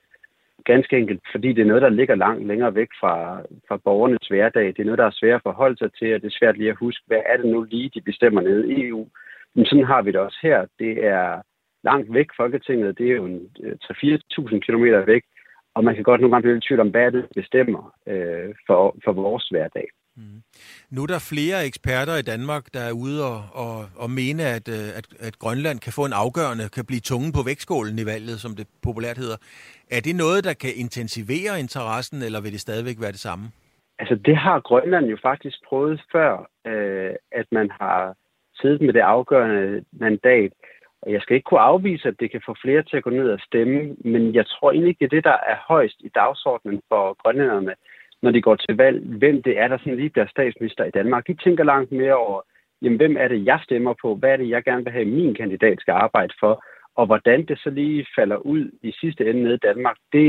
[0.64, 4.66] Ganske enkelt, fordi det er noget, der ligger langt længere væk fra, fra borgernes hverdag.
[4.66, 6.70] Det er noget, der er svært at forholde sig til, og det er svært lige
[6.70, 9.08] at huske, hvad er det nu lige, de bestemmer nede i EU.
[9.54, 10.66] Men sådan har vi det også her.
[10.78, 11.42] Det er
[11.84, 12.26] langt væk.
[12.36, 15.24] Folketinget, det er jo 3-4.000 øh, km væk,
[15.74, 18.96] og man kan godt nogle gange blive lidt tvivl om, hvad det bestemmer øh, for,
[19.04, 19.88] for vores hverdag.
[20.16, 20.42] Mm.
[20.90, 24.68] Nu er der flere eksperter i Danmark, der er ude og, og, og mene, at,
[24.68, 28.36] øh, at, at Grønland kan få en afgørende, kan blive tungen på vægtskålen i valget,
[28.40, 29.36] som det populært hedder.
[29.90, 33.44] Er det noget, der kan intensivere interessen, eller vil det stadigvæk være det samme?
[33.98, 36.32] Altså, det har Grønland jo faktisk prøvet før,
[36.66, 38.14] øh, at man har
[38.60, 40.52] siddet med det afgørende mandat.
[41.02, 43.28] Og jeg skal ikke kunne afvise, at det kan få flere til at gå ned
[43.30, 46.80] og stemme, men jeg tror egentlig ikke, det er det, der er højst i dagsordenen
[46.88, 47.74] for grønlænderne
[48.22, 51.26] når de går til valg, hvem det er, der sådan lige bliver statsminister i Danmark.
[51.26, 52.40] De tænker langt mere over,
[52.82, 54.14] jamen, hvem er det, jeg stemmer på?
[54.14, 56.64] Hvad er det, jeg gerne vil have, min kandidat skal arbejde for?
[56.94, 60.28] Og hvordan det så lige falder ud i sidste ende nede i Danmark, det,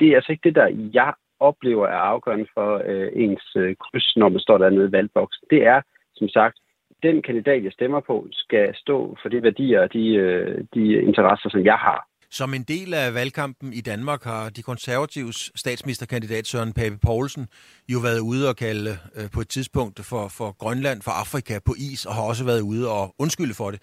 [0.00, 4.16] det er altså ikke det, der jeg oplever er afgørende for øh, ens øh, kryds,
[4.16, 5.46] når man står dernede i valgboksen.
[5.50, 5.80] Det er,
[6.14, 6.56] som sagt,
[7.02, 11.48] den kandidat, jeg stemmer på, skal stå for de værdier og de, øh, de interesser,
[11.50, 12.06] som jeg har.
[12.38, 17.44] Som en del af valgkampen i Danmark har de konservatives statsministerkandidat Søren Pape Poulsen
[17.92, 21.72] jo været ude og kalde øh, på et tidspunkt for, for Grønland, for Afrika på
[21.88, 23.80] is, og har også været ude og undskylde for det.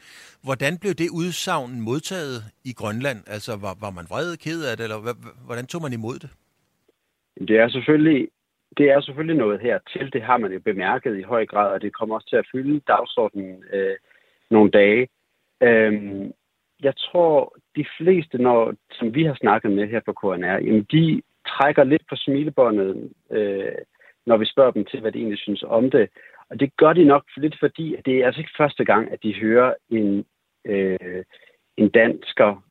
[0.48, 2.38] Hvordan blev det udsagn modtaget
[2.70, 3.20] i Grønland?
[3.36, 5.00] Altså, var, var man vred, ked af det, eller
[5.48, 6.30] hvordan tog man imod det?
[7.48, 8.22] Det er selvfølgelig
[8.78, 10.14] det er selvfølgelig noget her til.
[10.14, 12.82] Det har man jo bemærket i høj grad, og det kommer også til at fylde
[12.88, 13.96] dagsordenen øh,
[14.50, 15.08] nogle dage.
[15.64, 16.32] Øhm,
[16.84, 21.22] jeg tror, de fleste, når, som vi har snakket med her på KNR, jamen de
[21.48, 23.72] trækker lidt på smilebåndet, øh,
[24.26, 26.10] når vi spørger dem til, hvad de egentlig synes om det.
[26.50, 29.34] Og det gør de nok lidt, fordi det er altså ikke første gang, at de
[29.42, 30.26] hører en,
[30.66, 31.24] øh,
[31.78, 32.64] en dansker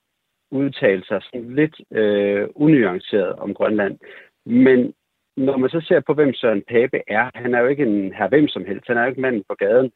[0.51, 3.99] udtale sig sådan lidt øh, unuanceret om Grønland.
[4.47, 4.95] Men
[5.37, 8.29] når man så ser på, hvem Søren Pape er, han er jo ikke en her
[8.29, 9.93] hvem som helst, han er jo ikke manden på gaden,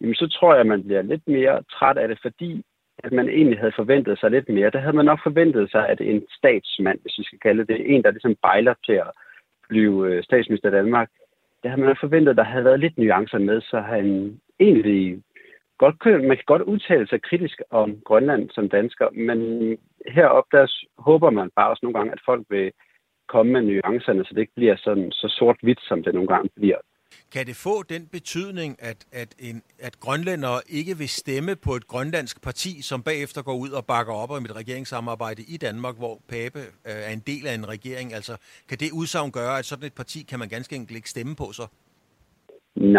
[0.00, 2.62] jamen så tror jeg, at man bliver lidt mere træt af det, fordi
[3.04, 4.70] at man egentlig havde forventet sig lidt mere.
[4.70, 8.02] Der havde man nok forventet sig, at en statsmand, hvis vi skal kalde det, en,
[8.02, 9.10] der ligesom bejler til at
[9.68, 11.08] blive øh, statsminister i Danmark,
[11.62, 14.06] der havde man nok forventet, at der havde været lidt nuancer med, så han
[14.60, 15.22] egentlig
[15.78, 19.38] godt, man kan godt udtale sig kritisk om Grønland som dansker, men
[20.08, 20.66] heroppe der
[20.98, 22.72] håber man bare også nogle gange, at folk vil
[23.28, 26.78] komme med nuancerne, så det ikke bliver sådan så sort-hvidt, som det nogle gange bliver.
[27.34, 31.86] Kan det få den betydning, at, at, en, at grønlændere ikke vil stemme på et
[31.92, 36.14] grønlandsk parti, som bagefter går ud og bakker op om et regeringssamarbejde i Danmark, hvor
[36.34, 38.08] Pape øh, er en del af en regering?
[38.18, 38.34] Altså,
[38.68, 41.46] kan det udsagn gøre, at sådan et parti kan man ganske enkelt ikke stemme på
[41.58, 41.64] så?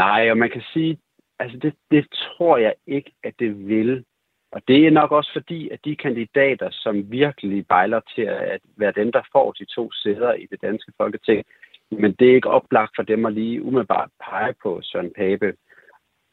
[0.01, 0.97] Nej, og man kan sige,
[1.39, 4.05] altså det, det tror jeg ikke, at det vil.
[4.51, 8.93] Og det er nok også fordi, at de kandidater, som virkelig bejler til at være
[8.99, 11.45] dem, der får de to sæder i det danske folketing,
[11.91, 15.53] men det er ikke oplagt for dem at lige umiddelbart pege på Søren Pape.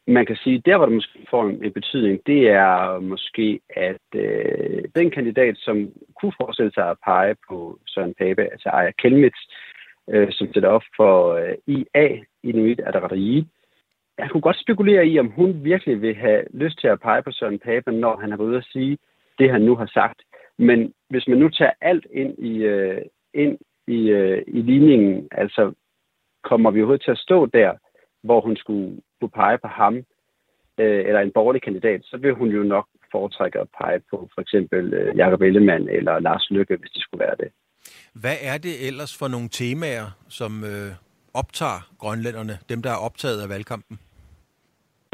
[0.07, 4.83] Man kan sige, der hvor det måske får en betydning, det er måske, at øh,
[4.95, 9.39] den kandidat, som kunne forestille sig at pege på Søren Pape, altså Aya Kelmits,
[10.09, 13.45] øh, som sætter op for øh, IA, Inuit Ataqatigiit,
[14.17, 17.31] jeg kunne godt spekulere i, om hun virkelig vil have lyst til at pege på
[17.31, 18.97] Søren Pape, når han har været ude at sige
[19.39, 20.21] det, han nu har sagt.
[20.57, 23.01] Men hvis man nu tager alt ind i, øh,
[23.33, 23.57] ind
[23.87, 25.73] i, øh, i ligningen, altså
[26.43, 27.71] kommer vi overhovedet til at stå der,
[28.23, 29.95] hvor hun skulle kunne pege på ham,
[30.77, 34.41] øh, eller en borgerlig kandidat, så vil hun jo nok foretrække at pege på for
[34.41, 37.49] eksempel øh, Jakob Ellemann eller Lars Lykke, hvis det skulle være det.
[38.13, 40.91] Hvad er det ellers for nogle temaer, som øh,
[41.33, 43.99] optager grønlænderne, dem der er optaget af valgkampen?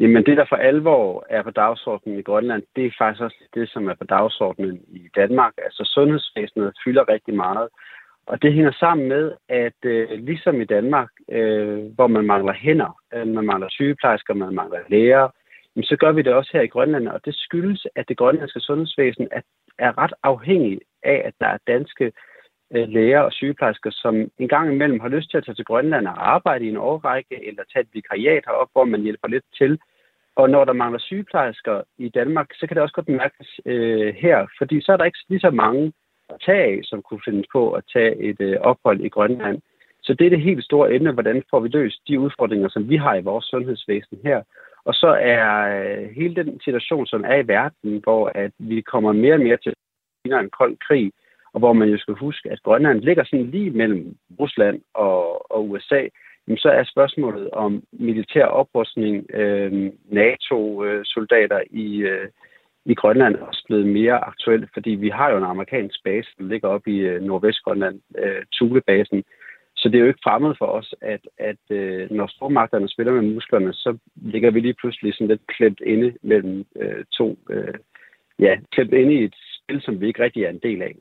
[0.01, 3.69] Jamen det, der for alvor er på dagsordenen i Grønland, det er faktisk også det,
[3.69, 5.53] som er på dagsordenen i Danmark.
[5.57, 7.67] Altså sundhedsvæsenet fylder rigtig meget.
[8.29, 12.99] Og det hænger sammen med, at øh, ligesom i Danmark, øh, hvor man mangler hænder,
[13.13, 15.27] øh, man mangler sygeplejersker, man mangler læger,
[15.75, 17.07] jamen, så gør vi det også her i Grønland.
[17.07, 19.41] Og det skyldes, at det grønlandske sundhedsvæsen er,
[19.77, 22.11] er ret afhængig af, at der er danske
[22.73, 26.07] øh, læger og sygeplejersker, som en gang imellem har lyst til at tage til Grønland
[26.07, 29.79] og arbejde i en årrække, eller tage et vikariat herop, hvor man hjælper lidt til.
[30.35, 34.47] Og når der mangler sygeplejersker i Danmark, så kan det også godt mærkes øh, her,
[34.57, 35.93] fordi så er der ikke lige så mange
[36.29, 39.61] at tage af, som kunne finde på at tage et øh, ophold i Grønland.
[40.03, 42.95] Så det er det helt store emne, hvordan får vi løst de udfordringer, som vi
[42.95, 44.41] har i vores sundhedsvæsen her.
[44.85, 45.47] Og så er
[45.79, 49.57] øh, hele den situation, som er i verden, hvor at vi kommer mere og mere
[49.57, 49.73] til
[50.25, 51.11] en kold krig,
[51.53, 55.69] og hvor man jo skal huske, at Grønland ligger sådan lige mellem Rusland og, og
[55.69, 56.01] USA,
[56.47, 62.27] jamen så er spørgsmålet om militær oprustning, øh, NATO-soldater øh, i, øh,
[62.89, 66.67] i Grønland også blevet mere aktuelt, fordi vi har jo en amerikansk base, der ligger
[66.67, 69.23] op i øh, Nordvestgrønland, øh, Thulebasen.
[69.75, 73.33] Så det er jo ikke fremmed for os, at, at øh, når stormagterne spiller med
[73.33, 77.73] musklerne, så ligger vi lige pludselig sådan lidt klemt inde mellem øh, to, øh,
[78.39, 80.95] ja, klemt inde i et spil, som vi ikke rigtig er en del af.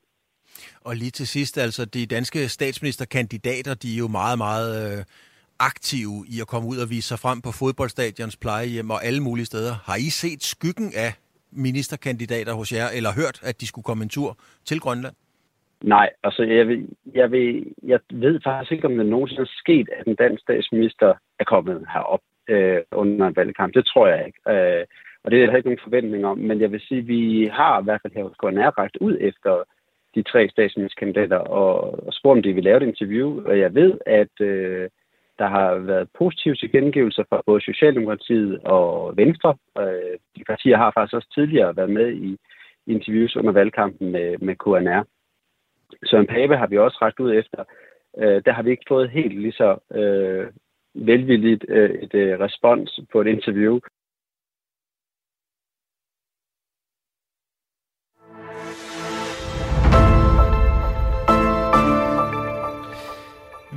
[0.85, 5.05] Og lige til sidst, altså de danske statsministerkandidater, de er jo meget, meget øh,
[5.59, 9.47] aktive i at komme ud og vise sig frem på fodboldstadions, plejehjem og alle mulige
[9.47, 9.75] steder.
[9.85, 11.13] Har I set skyggen af
[11.53, 15.15] ministerkandidater hos jer, eller hørt, at de skulle komme en tur til Grønland?
[15.83, 19.89] Nej, altså jeg, vil, jeg, vil, jeg ved faktisk ikke, om det nogensinde er sket,
[19.99, 23.75] at en dansk statsminister er kommet herop øh, under en valgkamp.
[23.75, 24.41] Det tror jeg ikke.
[24.49, 24.85] Øh,
[25.25, 26.39] og det er der ikke nogen forventning om.
[26.39, 29.17] Men jeg vil sige, at vi har i hvert fald her hos KNR rækket ud
[29.21, 29.63] efter
[30.15, 33.47] de tre statsministerkandidater og, og spurgt, om de vil lave et interview.
[33.47, 34.89] Og jeg ved, at øh,
[35.39, 39.57] der har været positive tilkendegivelser fra både Socialdemokratiet og Venstre.
[39.79, 42.39] Øh, de partier har faktisk også tidligere været med i
[42.87, 45.03] interviews under valgkampen med, med KNR.
[46.17, 47.65] en Pape har vi også rækket ud efter.
[48.19, 50.47] Øh, der har vi ikke fået helt lige så øh,
[50.95, 53.81] velvilligt øh, et øh, respons på et interview.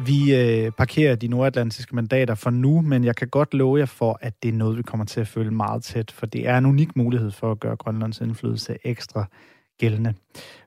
[0.09, 4.43] Øh, parkerer de nordatlantiske mandater for nu, men jeg kan godt love jer for, at
[4.43, 6.95] det er noget, vi kommer til at følge meget tæt, for det er en unik
[6.95, 9.25] mulighed for at gøre Grønlands indflydelse ekstra
[9.79, 10.13] gældende.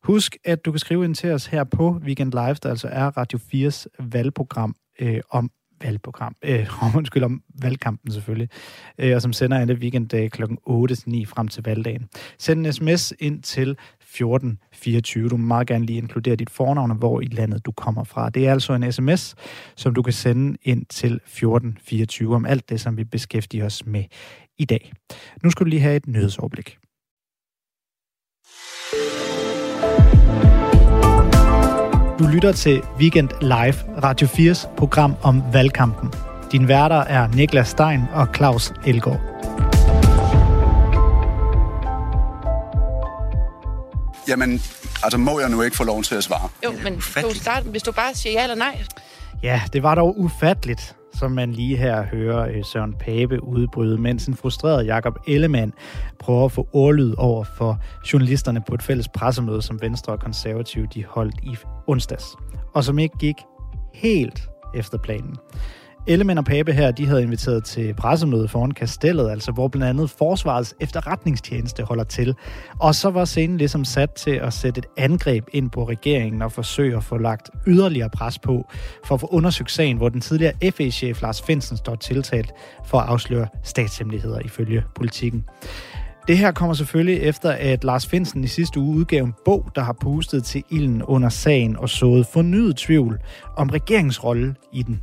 [0.02, 3.06] Husk, at du kan skrive ind til os her på Weekend Live, der altså er
[3.06, 5.50] Radio 4's valgprogram øh, om
[5.84, 6.66] valgprogram, øh,
[6.96, 8.48] undskyld, om valgkampen selvfølgelig,
[8.98, 10.42] øh, og som sender alle weekenddage øh, kl.
[10.42, 10.46] 8-9
[11.26, 12.08] frem til valgdagen.
[12.38, 15.28] Send en sms ind til 1424.
[15.28, 18.30] Du må meget gerne lige inkludere dit fornavn og hvor i landet du kommer fra.
[18.30, 19.34] Det er altså en sms,
[19.76, 24.04] som du kan sende ind til 1424 om alt det, som vi beskæftiger os med
[24.58, 24.92] i dag.
[25.42, 26.78] Nu skal du lige have et nyhedsoverblik.
[32.18, 36.12] Du lytter til Weekend Live, Radio 4's program om valgkampen.
[36.52, 39.20] Din værter er Niklas Stein og Claus Elgaard.
[44.28, 44.62] Jamen,
[45.02, 46.48] altså må jeg nu ikke få lov til at svare?
[46.64, 48.84] Jo, men du starte, hvis du bare siger ja eller nej.
[49.42, 54.26] Ja, det var dog ufatteligt, som man lige her hører øh, Søren Pape udbryde, mens
[54.26, 55.72] en frustreret Jakob Ellemann
[56.18, 57.78] prøver at få ordlyd over for
[58.12, 62.36] journalisterne på et fælles pressemøde, som Venstre og Konservative de holdt i onsdags,
[62.74, 63.36] og som ikke gik
[63.94, 65.36] helt efter planen.
[66.06, 70.10] Ellemann og Pape her, de havde inviteret til pressemøde foran kastellet, altså hvor blandt andet
[70.10, 72.34] Forsvarets efterretningstjeneste holder til.
[72.80, 76.52] Og så var scenen ligesom sat til at sætte et angreb ind på regeringen og
[76.52, 78.66] forsøge at få lagt yderligere pres på
[79.04, 82.52] for at få undersøgt sagen, hvor den tidligere FE-chef Lars Finsen står tiltalt
[82.86, 85.44] for at afsløre statshemmeligheder ifølge politikken.
[86.28, 89.82] Det her kommer selvfølgelig efter, at Lars Finsen i sidste uge udgav en bog, der
[89.82, 93.18] har pustet til ilden under sagen og sået fornyet tvivl
[93.56, 95.00] om regeringsrolle i den.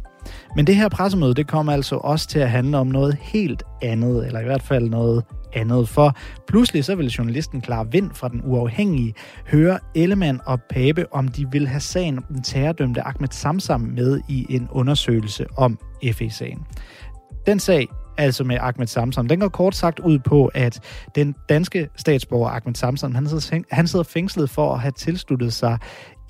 [0.55, 4.27] Men det her pressemøde, det kommer altså også til at handle om noget helt andet,
[4.27, 5.89] eller i hvert fald noget andet.
[5.89, 6.15] For
[6.47, 9.13] pludselig så vil journalisten Klar Vind fra Den Uafhængige
[9.47, 14.21] høre Ellemann og Pape, om de vil have sagen om den terrordømte Ahmed Samsam med
[14.27, 15.79] i en undersøgelse om
[16.13, 16.65] FE-sagen.
[17.45, 17.87] Den sag,
[18.17, 20.79] altså med Ahmed Samsam, den går kort sagt ud på, at
[21.15, 25.77] den danske statsborger Ahmed Samsam, han sidder, han sidder fængslet for at have tilsluttet sig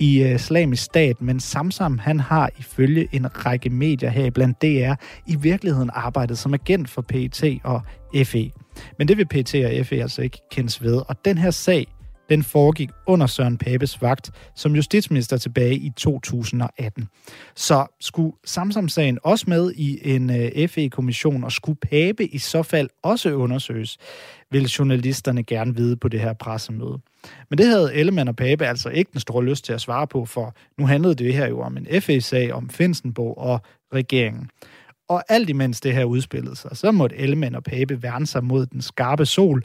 [0.01, 4.93] i øh, islamisk stat, men Samsam han har ifølge en række medier her blandt DR
[5.27, 7.81] i virkeligheden arbejdet som agent for PET og
[8.25, 8.51] FE.
[8.97, 11.87] Men det vil PET og FE altså ikke kendes ved, og den her sag,
[12.29, 17.07] den foregik under Søren Papes vagt som justitsminister tilbage i 2018.
[17.55, 22.89] Så skulle Samsam-sagen også med i en øh, FE-kommission, og skulle Pape i så fald
[23.03, 23.97] også undersøges,
[24.51, 26.99] vil journalisterne gerne vide på det her pressemøde.
[27.49, 30.25] Men det havde Ellemann og Pape altså ikke den store lyst til at svare på,
[30.25, 33.61] for nu handlede det her jo om en FE-sag om Finsenborg og
[33.93, 34.49] regeringen.
[35.09, 38.65] Og alt imens det her udspillede sig, så måtte Ellemann og Pape værne sig mod
[38.65, 39.63] den skarpe sol,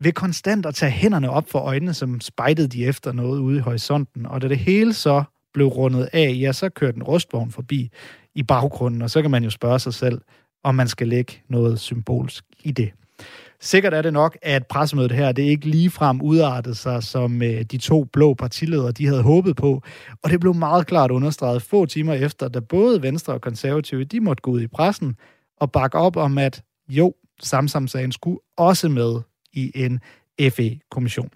[0.00, 3.60] ved konstant at tage hænderne op for øjnene, som spejtede de efter noget ude i
[3.60, 4.26] horisonten.
[4.26, 7.90] Og da det hele så blev rundet af, ja, så kørte en rustvogn forbi
[8.34, 10.20] i baggrunden, og så kan man jo spørge sig selv,
[10.64, 12.92] om man skal lægge noget symbolsk i det.
[13.64, 17.78] Sikkert er det nok, at pressemødet her, det ikke ligefrem udartede sig, som øh, de
[17.78, 19.82] to blå partiledere, de havde håbet på.
[20.22, 24.20] Og det blev meget klart understreget få timer efter, da både Venstre og Konservative, de
[24.20, 25.16] måtte gå ud i pressen
[25.60, 29.20] og bakke op om, at jo, Samsam-sagen skulle også med
[29.52, 30.00] i en
[30.50, 31.30] FE-kommission.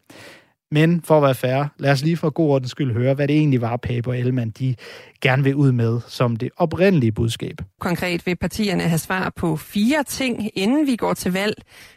[0.70, 3.37] Men for at være fair, lad os lige for god ordens skyld høre, hvad det
[3.37, 4.74] egentlig var, Pape og Ellemann de
[5.20, 7.57] gerne vil ud med som det oprindelige budskab.
[7.81, 11.54] Konkret vil partierne have svar på fire ting, inden vi går til valg.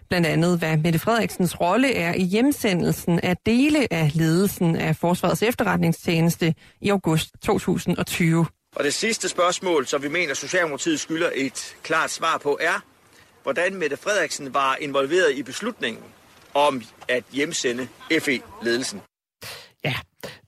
[0.10, 5.44] Blandt andet, hvad Mette Frederiksens rolle er i hjemsendelsen af dele af ledelsen af Forsvarets
[5.44, 8.46] efterretningstjeneste i august 2020.
[8.76, 12.84] Og det sidste spørgsmål, som vi mener, Socialdemokratiet skylder et klart svar på, er,
[13.44, 16.04] hvordan Mette Frederiksen var involveret i beslutningen
[16.54, 17.88] om at hjemsende
[18.20, 19.02] FE-ledelsen.
[19.86, 19.94] Ja,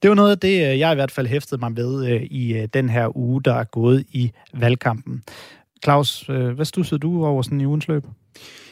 [0.02, 2.54] det var noget af det, øh, jeg i hvert fald hæftede mig ved øh, i
[2.54, 5.24] øh, den her uge, der er gået i valgkampen.
[5.84, 8.04] Claus, hvad stussede du over sådan i ugens løb?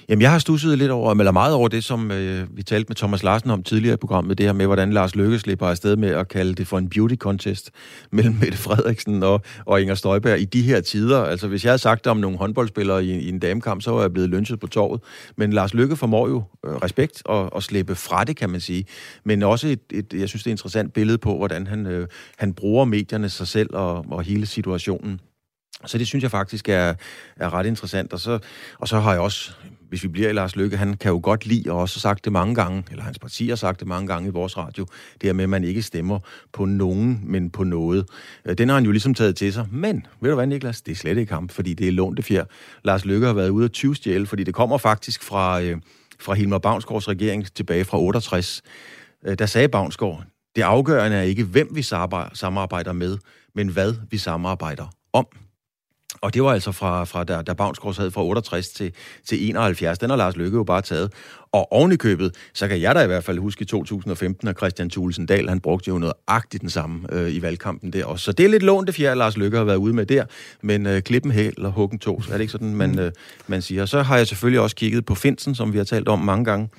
[0.10, 2.96] Jamen, jeg har stusset lidt over, eller meget over det, som øh, vi talte med
[2.96, 6.10] Thomas Larsen om tidligere i programmet, det her med, hvordan Lars Løkke slipper afsted med
[6.10, 7.72] at kalde det for en beauty contest
[8.12, 11.24] mellem Mette Frederiksen og, og Inger Støjberg i de her tider.
[11.24, 14.02] Altså, hvis jeg havde sagt det om nogle håndboldspillere i, i en damekamp, så var
[14.02, 15.02] jeg blevet lynchet på torvet.
[15.38, 18.86] Men Lars Løkke formår jo øh, respekt og, og slippe fra det, kan man sige.
[19.24, 22.08] Men også et, et jeg synes, det er et interessant billede på, hvordan han, øh,
[22.38, 25.20] han bruger medierne sig selv og, og hele situationen.
[25.86, 26.94] Så det synes jeg faktisk er,
[27.36, 28.14] er ret interessant.
[28.14, 28.40] Og så,
[28.80, 29.52] og så har jeg også,
[29.92, 32.34] hvis vi bliver i Lars Løkke, han kan jo godt lide, og også sagt det
[32.34, 35.34] mange gange, eller hans parti har sagt det mange gange i vores radio, det her
[35.34, 36.20] med, at man ikke stemmer
[36.54, 38.10] på nogen, men på noget.
[38.46, 39.68] Øh, den har han jo ligesom taget til sig.
[39.72, 40.82] Men, ved du hvad, Niklas?
[40.82, 42.46] Det er slet ikke ham, fordi det er lånte fjer.
[42.84, 45.78] Lars Løkke har været ude af 20 stjæle, fordi det kommer faktisk fra, øh,
[46.20, 48.62] fra Hilmar Bavnsgaards regering tilbage fra 68.
[49.26, 50.24] Øh, der sagde Bavnsgaard,
[50.56, 51.82] det afgørende er ikke, hvem vi
[52.34, 53.18] samarbejder med,
[53.56, 55.28] men hvad vi samarbejder om.
[56.22, 58.94] Og det var altså fra, fra da, da Bavnsgaard sad fra 68 til,
[59.26, 59.98] til 71.
[59.98, 61.14] Den har Lars Løkke jo bare taget.
[61.52, 64.58] Og oven i købet, så kan jeg da i hvert fald huske i 2015, at
[64.58, 68.26] Christian Thulesen Dahl, han brugte jo noget agtigt den samme øh, i valgkampen der også.
[68.26, 70.26] Så det er lidt lånt det fjerde, Lars Løkke har været ude med der.
[70.62, 73.12] Men øh, klippen hæl og huggen to, så er det ikke sådan, man, øh,
[73.48, 73.86] man siger.
[73.86, 76.70] Så har jeg selvfølgelig også kigget på Finsen, som vi har talt om mange gange.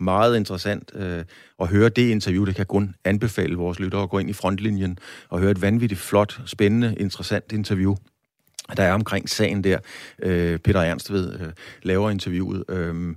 [0.00, 1.24] Meget interessant øh,
[1.60, 2.44] at høre det interview.
[2.44, 4.98] Det kan kun anbefale vores lyttere at gå ind i frontlinjen
[5.28, 7.96] og høre et vanvittigt flot, spændende, interessant interview
[8.76, 9.78] der er omkring sagen der.
[10.22, 11.48] Øh, Peter Ernst ved øh,
[11.82, 12.64] laver interviewet.
[12.68, 13.14] Øh,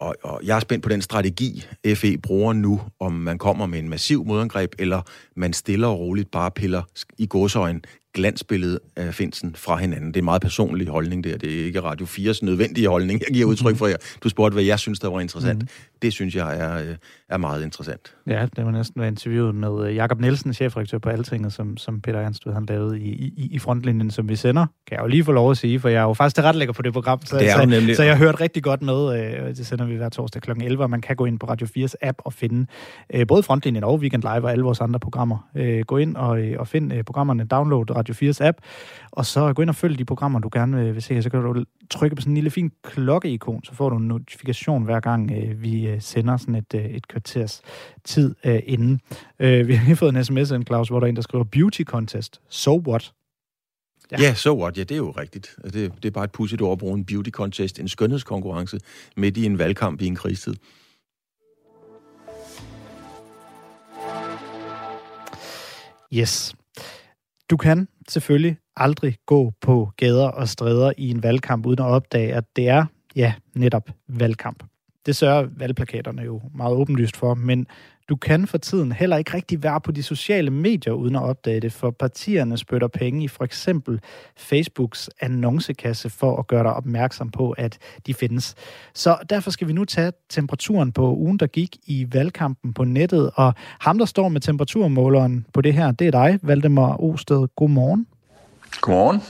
[0.00, 3.78] og, og jeg er spændt på den strategi, FE bruger nu, om man kommer med
[3.78, 5.02] en massiv modangreb, eller
[5.36, 6.82] man stiller og roligt bare piller
[7.18, 10.08] i godsøjen glansbillede af Finsen fra hinanden.
[10.08, 11.38] Det er en meget personlig holdning der.
[11.38, 13.96] Det er ikke Radio 4's nødvendige holdning, jeg giver udtryk for jer.
[14.22, 15.62] Du spurgte, hvad jeg synes, der var interessant.
[15.62, 15.68] Mm.
[16.02, 16.96] Det synes jeg er, øh,
[17.28, 18.14] er meget interessant.
[18.26, 22.00] Ja, det var næsten været interviewet med øh, Jakob Nielsen, chefredaktør på Altinget, som, som
[22.00, 24.66] Peter Ernst han lavede i, i, i frontlinjen, som vi sender.
[24.86, 26.82] Kan jeg jo lige få lov at sige, for jeg er jo faktisk tilrettelægger på
[26.82, 27.96] det program, så, det er så, nemlig...
[27.96, 29.20] så jeg har hørt rigtig godt med.
[29.20, 30.50] Øh, det sender vi hver torsdag kl.
[30.50, 32.66] 11, og man kan gå ind på Radio 4's app og finde
[33.28, 35.48] både frontlinjen og Weekend Live og alle vores andre programmer.
[35.86, 38.58] Gå ind og, og find programmerne, download Radio 4's app,
[39.12, 41.22] og så gå ind og følg de programmer, du gerne vil se.
[41.22, 44.84] Så kan du trykke på sådan en lille fin klokkeikon, så får du en notifikation
[44.84, 47.62] hver gang, øh, vi øh, sender sådan et, øh, et kvarters
[48.04, 49.00] tid øh, inden.
[49.38, 51.44] Øh, vi har lige fået en sms en Claus, hvor der er en, der skriver
[51.44, 52.40] beauty contest.
[52.48, 53.12] So what?
[54.12, 54.78] Ja, yeah, so what?
[54.78, 55.56] Ja, det er jo rigtigt.
[55.64, 58.80] Det, det er bare et pudsigt ord at bruge en beauty contest, en skønhedskonkurrence
[59.16, 60.54] midt i en valgkamp i en krigstid.
[66.12, 66.54] Yes.
[67.50, 72.34] Du kan selvfølgelig aldrig gå på gader og stræder i en valgkamp uden at opdage,
[72.34, 72.84] at det er,
[73.16, 74.62] ja, netop valgkamp.
[75.06, 77.66] Det sørger valgplakaterne jo meget åbenlyst for, men
[78.08, 81.60] du kan for tiden heller ikke rigtig være på de sociale medier uden at opdage
[81.60, 84.00] det, for partierne spytter penge i for eksempel
[84.36, 88.54] Facebooks annoncekasse for at gøre dig opmærksom på, at de findes.
[88.94, 93.30] Så derfor skal vi nu tage temperaturen på ugen, der gik i valgkampen på nettet,
[93.34, 97.48] og ham, der står med temperaturmåleren på det her, det er dig, Valdemar Osted.
[97.56, 98.06] Godmorgen.
[98.80, 99.20] Godmorgen.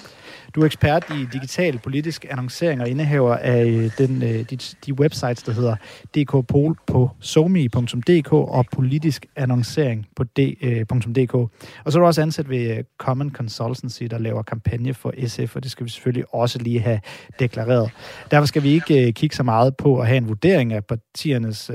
[0.56, 4.92] Du er ekspert i digital politisk annoncering og indehaver af øh, den, øh, de, de
[4.92, 5.76] websites, der hedder
[6.14, 11.34] dkpol på somi.dk og politisk annoncering på d.dk.
[11.34, 11.46] Øh,
[11.84, 15.62] og så er du også ansat ved Common Consultancy, der laver kampagne for SF, og
[15.62, 17.00] det skal vi selvfølgelig også lige have
[17.38, 17.90] deklareret.
[18.30, 21.70] Derfor skal vi ikke kigge så meget på at have en vurdering af partiernes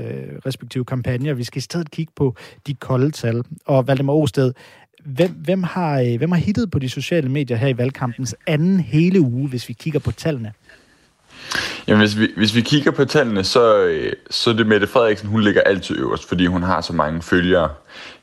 [0.46, 1.34] respektive kampagner.
[1.34, 3.42] Vi skal i stedet kigge på de kolde tal.
[3.66, 4.52] Og Valdemar Osted,
[5.04, 8.80] Hvem, hvem, har, øh, hvem har hittet på de sociale medier her i valgkampens anden
[8.80, 10.52] hele uge, hvis vi kigger på tallene?
[11.88, 15.28] Jamen, hvis vi, hvis vi kigger på tallene, så, øh, så er det Mette Frederiksen,
[15.28, 17.70] hun ligger altid øverst, fordi hun har så mange følgere.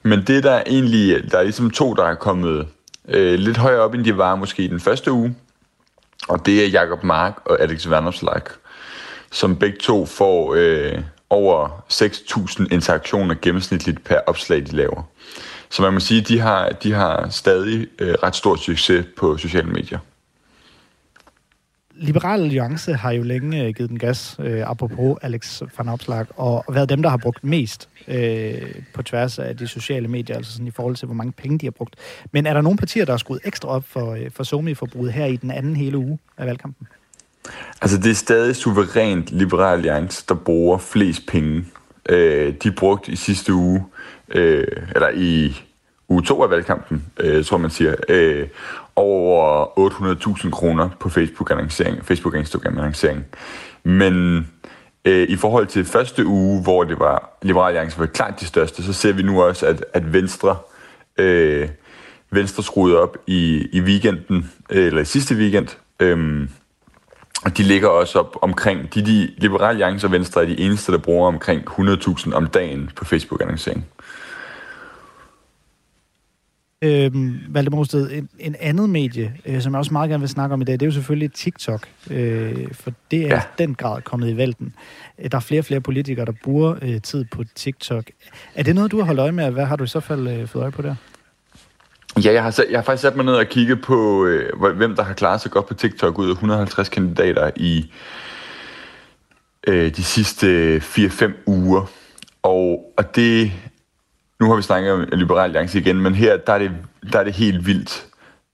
[0.04, 2.68] Men det der er egentlig, der er ligesom to, der er kommet
[3.08, 5.36] øh, lidt højere op, end de var måske i den første uge.
[6.28, 8.42] Og det er Jakob Mark og Alex Vanderslag,
[9.32, 15.04] som begge to får øh, over 6.000 interaktioner gennemsnitligt per opslag, de laver.
[15.69, 19.38] Så man må sige, at de har, de har stadig øh, ret stor succes på
[19.38, 19.99] sociale medier.
[22.01, 26.65] Liberal Alliance har jo længe øh, givet den gas, øh, apropos Alex van Opslag, og
[26.69, 28.62] været dem, der har brugt mest øh,
[28.93, 31.65] på tværs af de sociale medier, altså sådan i forhold til, hvor mange penge de
[31.65, 31.95] har brugt.
[32.32, 35.25] Men er der nogle partier, der har skruet ekstra op for, øh, for Somi-forbruget her
[35.25, 36.88] i den anden hele uge af valgkampen?
[37.82, 41.65] Altså, det er stadig suverænt Liberal Alliance, der bruger flest penge.
[42.10, 43.86] Øh, de brugte i sidste uge
[44.30, 45.62] øh, eller i
[46.10, 48.48] uge 2 af valgkampen, øh, tror man siger, øh,
[48.95, 49.65] over
[50.43, 53.26] 800.000 kroner på Facebook-annoncering, Facebook Instagram-annoncering.
[53.84, 54.48] Men
[55.06, 58.84] øh, i forhold til første uge, hvor det var Liberal Alliance var klart de største,
[58.84, 60.58] så ser vi nu også, at, at Venstre,
[61.17, 61.69] øh,
[62.32, 65.67] Venstre skruede op i, i weekenden, øh, eller i sidste weekend,
[66.00, 66.48] øh,
[67.45, 70.91] og de ligger også op omkring, de, de Liberal Alliance og Venstre er de eneste,
[70.91, 73.86] der bruger omkring 100.000 om dagen på Facebook-annoncering.
[76.82, 80.54] Øhm, Valdemar Osted, en, en andet medie, øh, som jeg også meget gerne vil snakke
[80.54, 81.88] om i dag, det er jo selvfølgelig TikTok.
[82.10, 83.39] Øh, for det er ja.
[83.39, 84.73] i den grad kommet i vælten.
[85.19, 88.04] Øh, der er flere og flere politikere, der bruger øh, tid på TikTok.
[88.56, 89.52] Er det noget, du har holdt øje med?
[89.52, 90.95] Hvad har du i så fald øh, fået øje på der?
[92.17, 95.04] Ja, jeg har, jeg har faktisk sat mig ned og kigget på, øh, hvem der
[95.04, 97.91] har klaret sig godt på TikTok ud af 150 kandidater i
[99.67, 101.86] øh, de sidste øh, 4-5 uger.
[102.43, 103.52] Og, og det,
[104.39, 106.72] nu har vi snakket om Liberal Alliance igen, men her der er det,
[107.13, 108.06] der er det helt vildt,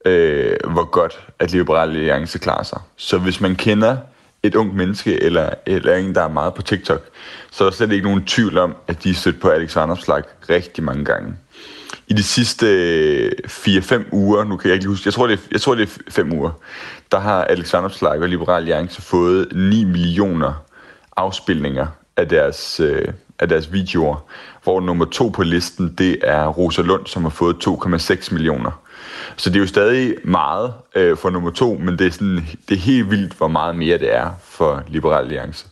[0.05, 2.79] øh, hvor godt at Liberal Alliance klarer sig.
[2.95, 3.97] Så hvis man kender
[4.43, 7.01] et ung menneske, eller, eller en, der er meget på TikTok,
[7.51, 10.23] så er der slet ikke nogen tvivl om, at de er stødt på Alex Vanderslag
[10.49, 11.35] rigtig mange gange.
[12.07, 15.41] I de sidste øh, 4-5 uger, nu kan jeg ikke huske, jeg tror, det er,
[15.51, 16.51] jeg tror, det er 5 uger,
[17.11, 20.53] der der har Alexander Slag og Liberal Alliance fået 9 millioner
[21.15, 21.87] afspilninger
[22.17, 23.07] af deres, øh,
[23.39, 24.25] af deres videoer,
[24.63, 28.81] hvor nummer to på listen, det er Rosa Lund, som har fået 2,6 millioner.
[29.35, 32.75] Så det er jo stadig meget øh, for nummer to, men det er, sådan, det
[32.75, 35.67] er helt vildt, hvor meget mere det er for Liberal Alliance.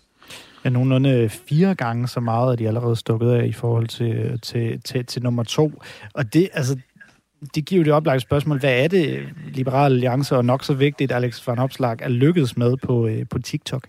[0.66, 4.82] Ja, nogenlunde fire gange så meget er de allerede stukket af i forhold til, til,
[4.82, 5.72] til, til nummer to.
[6.14, 6.78] Og det, altså,
[7.55, 11.11] det giver jo det oplagte spørgsmål, hvad er det, Liberale Alliance og nok så vigtigt,
[11.11, 13.88] Alex van Opslag er lykkedes med på, øh, på TikTok?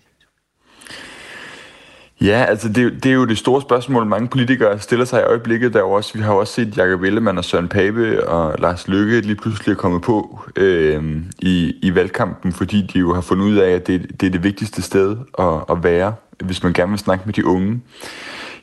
[2.21, 5.73] Ja, altså det, det er jo det store spørgsmål, mange politikere stiller sig i øjeblikket.
[5.73, 9.35] Der også, vi har også set Jakob Ellemann og Søren Pape og Lars Lykke lige
[9.35, 11.03] pludselig er kommet på øh,
[11.39, 14.43] i, i valgkampen, fordi de jo har fundet ud af, at det, det er det
[14.43, 16.13] vigtigste sted at, at være,
[16.43, 17.81] hvis man gerne vil snakke med de unge.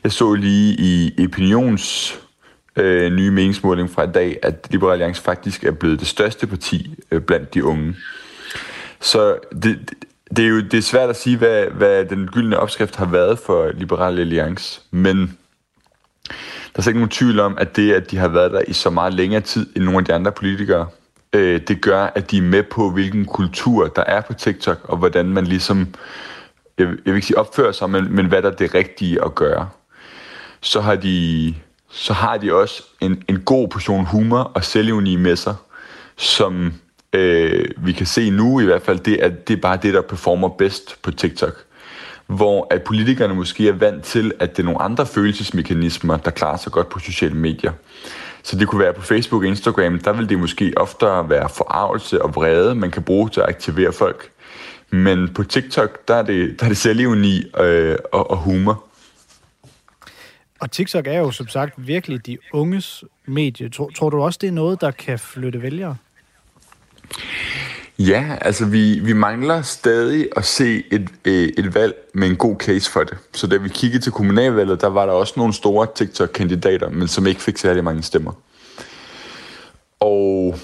[0.03, 2.19] Jeg så lige i Opinions
[2.75, 6.95] øh, nye meningsmåling fra i dag, at Liberal Alliance faktisk er blevet det største parti
[7.11, 7.95] øh, blandt de unge.
[9.01, 9.93] Så det,
[10.35, 13.39] det er jo det er svært at sige, hvad, hvad den gyldne opskrift har været
[13.39, 15.37] for Liberal Alliance, men
[16.27, 18.73] der er så ikke nogen tvivl om, at det, at de har været der i
[18.73, 20.87] så meget længere tid end nogle af de andre politikere,
[21.33, 24.97] øh, det gør, at de er med på, hvilken kultur der er på TikTok, og
[24.97, 25.87] hvordan man ligesom,
[26.77, 29.35] jeg, jeg vil ikke sige opfører sig, men, men hvad der er det rigtige at
[29.35, 29.69] gøre.
[30.61, 31.55] Så har de,
[31.89, 35.55] så har de også en, en god portion humor og selvivni med sig,
[36.17, 36.73] som
[37.13, 40.01] øh, vi kan se nu i hvert fald, det er, det er bare det, der
[40.01, 41.65] performer bedst på TikTok.
[42.27, 46.57] Hvor at politikerne måske er vant til, at det er nogle andre følelsesmekanismer, der klarer
[46.57, 47.71] sig godt på sociale medier.
[48.43, 52.21] Så det kunne være på Facebook og Instagram, der vil det måske oftere være forarvelse
[52.21, 54.29] og vrede, man kan bruge til at aktivere folk.
[54.89, 58.83] Men på TikTok, der er det, der er det selvivni øh, og, og humor.
[60.59, 63.69] Og TikTok er jo som sagt virkelig de unges medie.
[63.69, 65.95] Tror, tror du også, det er noget, der kan flytte vælgere?
[67.99, 72.55] Ja, altså vi, vi mangler stadig at se et, øh, et valg med en god
[72.59, 73.17] case for det.
[73.33, 77.27] Så da vi kiggede til kommunalvalget, der var der også nogle store TikTok-kandidater, men som
[77.27, 78.31] ikke fik særlig mange stemmer.
[79.99, 80.59] Og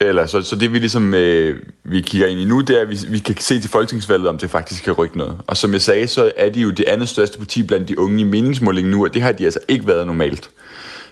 [0.00, 2.90] eller, så, så det vi ligesom øh, vi kigger ind i nu, det er, at
[2.90, 5.36] vi, vi kan se til folketingsvalget, om det faktisk kan rykke noget.
[5.46, 8.20] Og som jeg sagde, så er de jo det andet største parti blandt de unge
[8.20, 10.50] i meningsmålingen nu, og det har de altså ikke været normalt.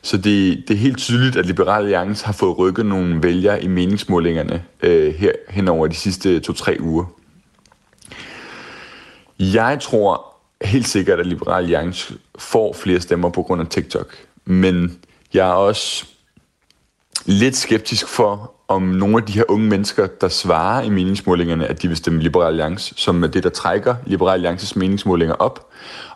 [0.07, 3.67] Så det, det er helt tydeligt, at Liberal Alliance har fået rykket nogle vælgere i
[3.67, 7.05] meningsmålingerne øh, her hen over de sidste to-tre uger.
[9.39, 10.25] Jeg tror
[10.63, 14.17] helt sikkert, at Liberal Alliance får flere stemmer på grund af TikTok.
[14.45, 14.99] Men
[15.35, 16.07] jeg er også
[17.25, 21.83] lidt skeptisk for, om nogle af de her unge mennesker, der svarer i meningsmålingerne, at
[21.83, 25.67] de vil stemme Liberal Alliance, som er det, der trækker Liberal Alliances meningsmålinger op,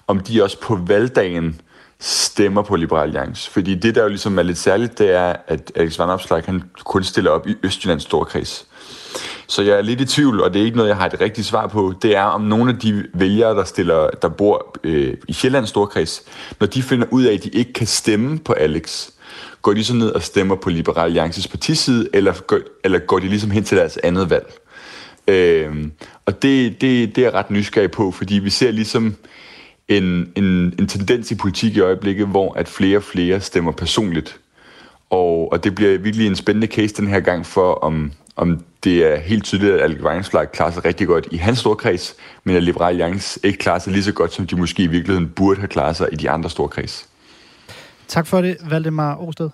[0.06, 1.60] om de også på valgdagen
[2.00, 3.50] stemmer på Liberal Alliance.
[3.50, 6.62] Fordi det, der jo ligesom er lidt særligt, det er, at Alex Van Opslag, han
[6.84, 8.66] kun stiller op i Østjyllands Storkreds.
[9.46, 11.46] Så jeg er lidt i tvivl, og det er ikke noget, jeg har et rigtigt
[11.46, 11.94] svar på.
[12.02, 16.22] Det er, om nogle af de vælgere, der, stiller, der bor øh, i Sjællands Storkreds,
[16.60, 19.08] når de finder ud af, at de ikke kan stemme på Alex,
[19.62, 23.28] går de så ned og stemmer på Liberal Alliances partiside, eller går, eller går de
[23.28, 24.58] ligesom hen til deres andet valg?
[25.28, 25.86] Øh,
[26.26, 29.16] og det, det, det er jeg ret nysgerrig på, fordi vi ser ligesom
[29.90, 30.44] en, en,
[30.78, 34.40] en tendens i politik i øjeblikket, hvor at flere og flere stemmer personligt.
[35.10, 39.12] Og, og det bliver virkelig en spændende case den her gang for, om, om det
[39.12, 42.14] er helt tydeligt, at Alex Vangenslag klarer sig rigtig godt i hans storkreds,
[42.44, 45.28] men at Liberal Alliance ikke klarer sig lige så godt, som de måske i virkeligheden
[45.28, 47.08] burde have klaret sig i de andre storkreds.
[48.08, 49.50] Tak for det, Valdemar Åsted.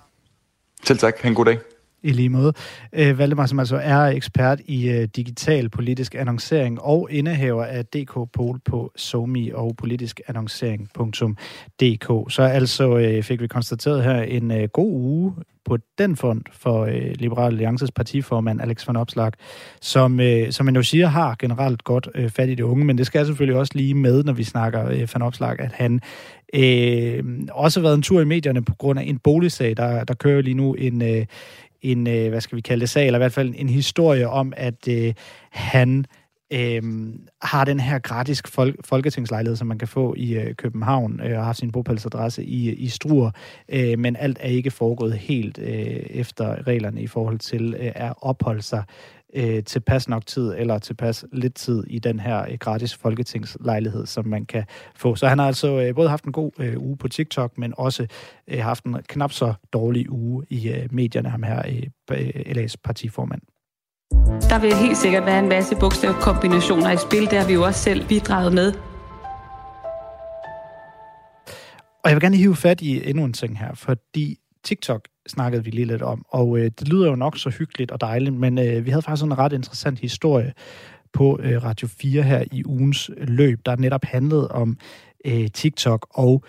[0.85, 1.21] Selv tak.
[1.21, 1.59] Ha' en god dag.
[2.07, 2.53] I lige måde.
[2.93, 8.13] Øh, Valdemar, som altså er ekspert i øh, digital politisk annoncering og indehaver af DK
[8.33, 12.33] Pol på Somi og politiskannoncering.dk.
[12.33, 15.35] Så altså øh, fik vi konstateret her en øh, god uge
[15.67, 19.33] på den fond for øh, Liberal Alliances partiformand Alex van Opslag,
[19.81, 22.99] som, øh, som man jo siger har generelt godt øh, fat i det unge, men
[22.99, 26.01] det skal selvfølgelig også lige med, når vi snakker øh, van Opslag, at han
[26.55, 29.77] øh, også har været en tur i medierne på grund af en boligsag.
[29.77, 31.27] Der, der kører lige nu en, øh,
[31.93, 34.53] en, øh, hvad skal vi kalde det, sag, eller i hvert fald en historie om,
[34.57, 35.15] at øh,
[35.51, 36.07] han
[36.53, 36.83] øh,
[37.43, 41.45] har den her gratis fol- folketingslejlighed, som man kan få i øh, København, øh, og
[41.45, 43.31] har sin bopælsadresse i, i Struer,
[43.69, 45.67] øh, men alt er ikke foregået helt øh,
[46.11, 48.83] efter reglerne i forhold til øh, at opholde sig
[49.37, 54.27] øh, tilpas nok tid, eller tilpas lidt tid i den her øh, gratis folketingslejlighed, som
[54.27, 54.65] man kan
[54.97, 55.15] få.
[55.15, 58.07] Så han har altså øh, både haft en god øh, uge på TikTok, men også
[58.49, 61.63] øh, haft en knap så dårlig uge i øh, medierne, ham her,
[62.11, 63.41] øh, LA's partiformand.
[64.51, 67.81] Der vil helt sikkert være en masse bogstavkombinationer i spil, det har vi jo også
[67.81, 68.73] selv bidraget med.
[72.05, 75.71] Og jeg vil gerne hive fat i endnu en ting her, fordi TikTok snakkede vi
[75.71, 78.87] lige lidt om, og øh, det lyder jo nok så hyggeligt og dejligt, men øh,
[78.87, 80.53] vi havde faktisk en ret interessant historie
[81.13, 84.79] på øh, Radio 4 her i ugens løb, der netop handlede om
[85.25, 86.45] øh, TikTok og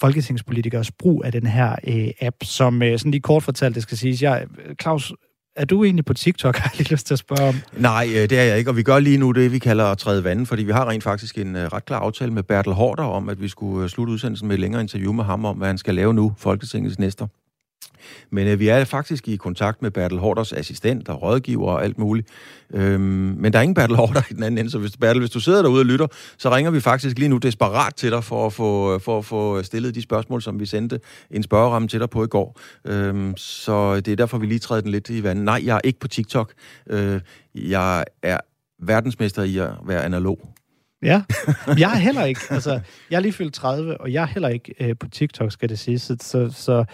[0.00, 3.98] folketingspolitikers brug af den her øh, app, som øh, sådan lige kort fortalt, det skal
[3.98, 4.22] siges.
[4.22, 5.12] Jeg, øh, Claus,
[5.56, 7.54] er du egentlig på TikTok, har jeg lige lyst til at spørge om?
[7.76, 9.98] Nej, øh, det er jeg ikke, og vi gør lige nu det, vi kalder at
[9.98, 13.04] træde vandet, fordi vi har rent faktisk en øh, ret klar aftale med Bertel Hårder
[13.04, 15.78] om, at vi skulle slutte udsendelsen med et længere interview med ham om, hvad han
[15.78, 17.26] skal lave nu, Folketingets næster.
[18.30, 21.98] Men øh, vi er faktisk i kontakt med Bertel Hårders assistent og rådgiver og alt
[21.98, 22.28] muligt.
[22.74, 23.00] Øhm,
[23.38, 25.40] men der er ingen Bertel Hårder i den anden ende, så hvis, Bertel, hvis du
[25.40, 26.06] sidder derude og lytter,
[26.38, 29.24] så ringer vi faktisk lige nu desperat til dig for at få, øh, for at
[29.24, 31.00] få stillet de spørgsmål, som vi sendte
[31.30, 32.60] en spørgeramme til dig på i går.
[32.84, 35.44] Øhm, så det er derfor, vi lige træder den lidt i vandet.
[35.44, 36.52] Nej, jeg er ikke på TikTok.
[36.90, 37.20] Øh,
[37.54, 38.38] jeg er
[38.82, 40.52] verdensmester i at være analog.
[41.02, 41.22] Ja,
[41.78, 42.40] jeg er heller ikke.
[42.50, 42.80] Altså,
[43.10, 45.78] jeg er lige fyldt 30, og jeg er heller ikke øh, på TikTok, skal det
[45.78, 45.98] sige.
[45.98, 46.84] Så, så, så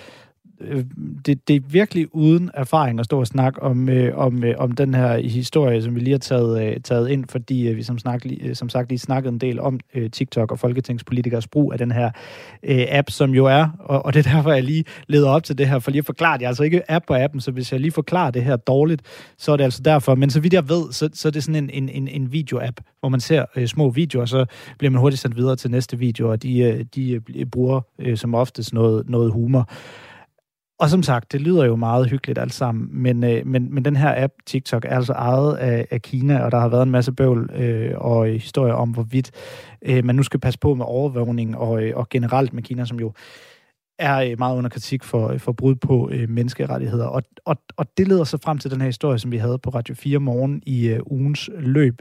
[0.61, 0.85] Øh,
[1.27, 4.73] det, det er virkelig uden erfaring at stå og snakke om, øh, om, øh, om
[4.73, 7.99] den her historie, som vi lige har taget, øh, taget ind, fordi øh, vi som,
[7.99, 11.79] snak, øh, som sagt lige snakkede en del om øh, TikTok og folketingspolitikers brug af
[11.79, 12.11] den her
[12.63, 15.59] øh, app, som jo er, og, og det er derfor, jeg lige leder op til
[15.59, 16.41] det her, for lige at forklare det.
[16.41, 19.03] Jeg er altså ikke app på appen, så hvis jeg lige forklarer det her dårligt,
[19.39, 20.15] så er det altså derfor.
[20.15, 22.81] Men så vidt jeg ved, så, så er det sådan en, en, en, en video-app,
[23.01, 24.47] hvor man ser øh, små videoer, og så
[24.79, 28.17] bliver man hurtigt sendt videre til næste video, og de, øh, de øh, bruger øh,
[28.17, 29.69] som oftest noget, noget humor.
[30.79, 33.97] Og som sagt, det lyder jo meget hyggeligt alt sammen, men, øh, men, men den
[33.97, 37.13] her app, TikTok, er altså ejet af, af Kina, og der har været en masse
[37.13, 39.31] bøvl øh, og historier om, hvorvidt
[39.83, 43.01] øh, man nu skal passe på med overvågning og, øh, og generelt med Kina, som
[43.01, 43.13] jo
[43.99, 47.07] er øh, meget under kritik for, øh, for brud på øh, menneskerettigheder.
[47.07, 49.71] Og, og, og det leder så frem til den her historie, som vi havde på
[49.71, 51.95] Radio 4 morgen i øh, ugens løb,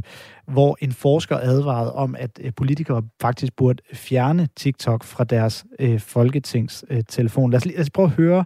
[0.48, 6.00] hvor en forsker advarede om, at øh, politikere faktisk burde fjerne TikTok fra deres øh,
[6.00, 7.50] folketingstelefon.
[7.50, 8.46] Øh, lad, os, lad os prøve at høre,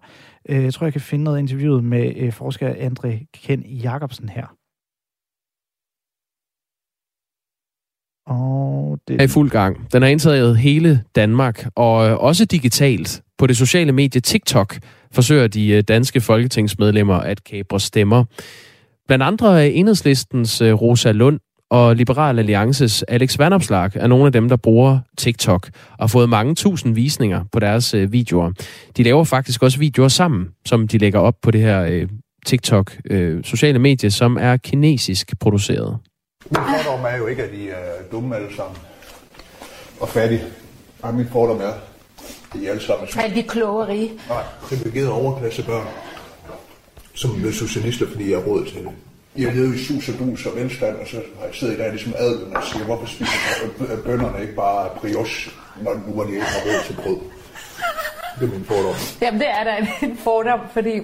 [0.49, 4.55] øh, jeg tror, jeg kan finde noget interviewet med øh, forsker Andre Ken Jacobsen her.
[8.27, 9.21] Og det...
[9.21, 9.91] er i fuld gang.
[9.93, 13.23] Den har indtaget hele Danmark, og også digitalt.
[13.41, 14.77] På det sociale medie TikTok
[15.11, 18.23] forsøger de øh, danske folketingsmedlemmer at kabre stemmer.
[19.07, 21.39] Blandt andre er enhedslistens øh, Rosa Lund
[21.69, 26.29] og Liberal Alliances Alex Vandopslag er nogle af dem, der bruger TikTok og har fået
[26.29, 28.51] mange tusind visninger på deres øh, videoer.
[28.97, 32.07] De laver faktisk også videoer sammen, som de lægger op på det her
[32.45, 32.95] TikTok
[33.43, 35.97] sociale medie, som er kinesisk produceret.
[36.49, 38.77] Min fordom er jo ikke, at de er dumme alle sammen
[39.99, 40.41] og fattige.
[41.03, 41.90] Nej, min fordom er,
[42.53, 44.11] at I alle sammen er Er de kloge og rige?
[44.29, 45.87] Nej, privilegerede overklasse børn,
[47.13, 48.91] som bliver socialister, fordi I har råd til det.
[49.35, 51.77] I har levet i sus og dus og velstand, og så har I siddet i
[51.77, 53.31] dag ligesom adelen og siger, hvorfor spiser
[54.05, 55.51] bønderne ikke bare brioche,
[55.83, 57.17] når nu de ikke har råd til brød?
[58.39, 58.95] Det er min fordom.
[59.21, 60.99] Jamen, det er da en fordom, fordi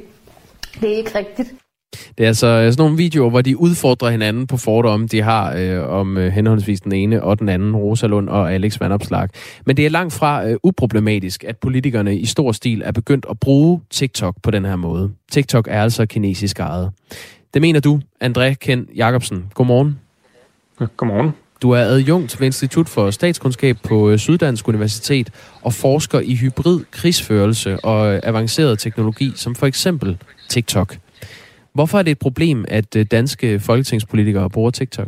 [0.81, 1.49] det er ikke rigtigt.
[1.91, 5.89] Det er altså sådan nogle videoer, hvor de udfordrer hinanden på fordomme, de har øh,
[5.89, 9.29] om øh, henholdsvis den ene og den anden, Rosalund og Alex Vandopslag.
[9.65, 13.39] Men det er langt fra øh, uproblematisk, at politikerne i stor stil er begyndt at
[13.39, 15.11] bruge TikTok på den her måde.
[15.31, 16.91] TikTok er altså kinesisk ejet.
[17.53, 19.45] Det mener du, André Ken Jacobsen.
[19.53, 19.99] Godmorgen.
[20.79, 21.31] Ja, godmorgen.
[21.61, 25.29] Du er adjunkt ved Institut for Statskundskab på øh, Syddansk Universitet
[25.61, 30.17] og forsker i hybrid krigsførelse og øh, avanceret teknologi, som for eksempel
[30.49, 30.97] TikTok.
[31.77, 35.07] Hvorfor er det et problem, at øh, danske folketingspolitikere bruger TikTok?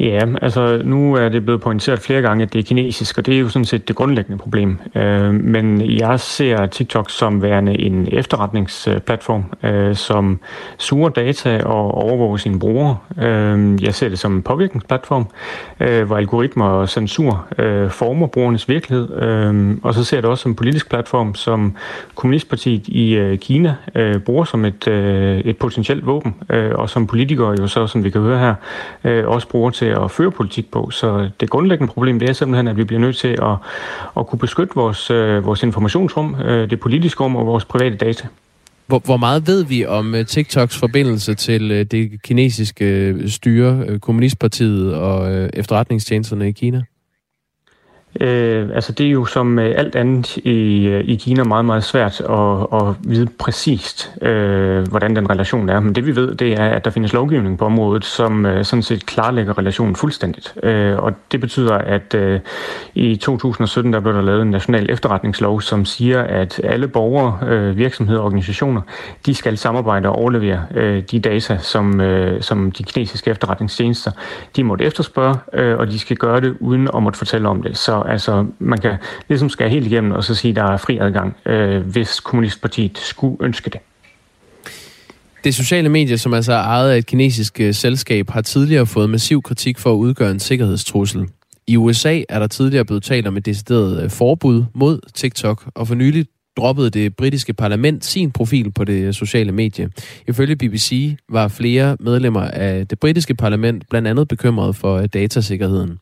[0.00, 3.34] Ja, altså nu er det blevet pointeret flere gange, at det er kinesisk, og det
[3.34, 4.78] er jo sådan set det grundlæggende problem.
[4.94, 10.40] Øh, men jeg ser TikTok som værende en efterretningsplatform, øh, som
[10.78, 12.96] suger data og overvåger sine brugere.
[13.22, 15.26] Øh, jeg ser det som en påvirkningsplatform,
[15.80, 19.22] øh, hvor algoritmer og censur øh, former brugernes virkelighed.
[19.22, 21.76] Øh, og så ser jeg det også som en politisk platform, som
[22.14, 27.06] Kommunistpartiet i øh, Kina øh, bruger som et, øh, et potentielt våben, øh, og som
[27.06, 28.54] politikere jo så, som vi kan høre her,
[29.04, 30.90] øh, også bruger til at føre politik på.
[30.90, 33.56] Så det grundlæggende problem, det er simpelthen, at vi bliver nødt til at,
[34.16, 38.28] at kunne beskytte vores, øh, vores informationsrum, øh, det politiske rum og vores private data.
[38.86, 43.84] Hvor, hvor meget ved vi om uh, TikToks forbindelse til uh, det kinesiske øh, styre,
[43.88, 46.82] uh, Kommunistpartiet og uh, efterretningstjenesterne i Kina?
[48.20, 51.84] Øh, altså det er jo som øh, alt andet i, øh, i Kina meget, meget
[51.84, 55.80] svært at, at vide præcist, øh, hvordan den relation er.
[55.80, 58.82] Men det vi ved, det er, at der findes lovgivning på området, som øh, sådan
[58.82, 60.54] set klarlægger relationen fuldstændigt.
[60.62, 62.40] Øh, og det betyder, at øh,
[62.94, 67.76] i 2017 der blev der lavet en national efterretningslov, som siger, at alle borgere, øh,
[67.76, 68.80] virksomheder og organisationer,
[69.26, 74.10] de skal samarbejde og overlevere øh, de data, som, øh, som de kinesiske efterretningstjenester,
[74.56, 77.78] de måtte efterspørge, øh, og de skal gøre det uden at måtte fortælle om det.
[77.78, 78.96] Så så altså, man kan
[79.28, 82.98] ligesom skære helt igennem og så sige, at der er fri adgang, øh, hvis Kommunistpartiet
[82.98, 83.80] skulle ønske det.
[85.44, 89.10] Det sociale medie, som altså er ejet af et kinesisk øh, selskab, har tidligere fået
[89.10, 91.28] massiv kritik for at udgøre en sikkerhedstrussel.
[91.66, 95.88] I USA er der tidligere blevet talt om et decideret øh, forbud mod TikTok, og
[95.88, 96.26] for nylig
[96.56, 99.90] droppede det britiske parlament sin profil på det øh, sociale medie.
[100.28, 105.98] Ifølge BBC var flere medlemmer af det britiske parlament blandt andet bekymrede for datasikkerheden.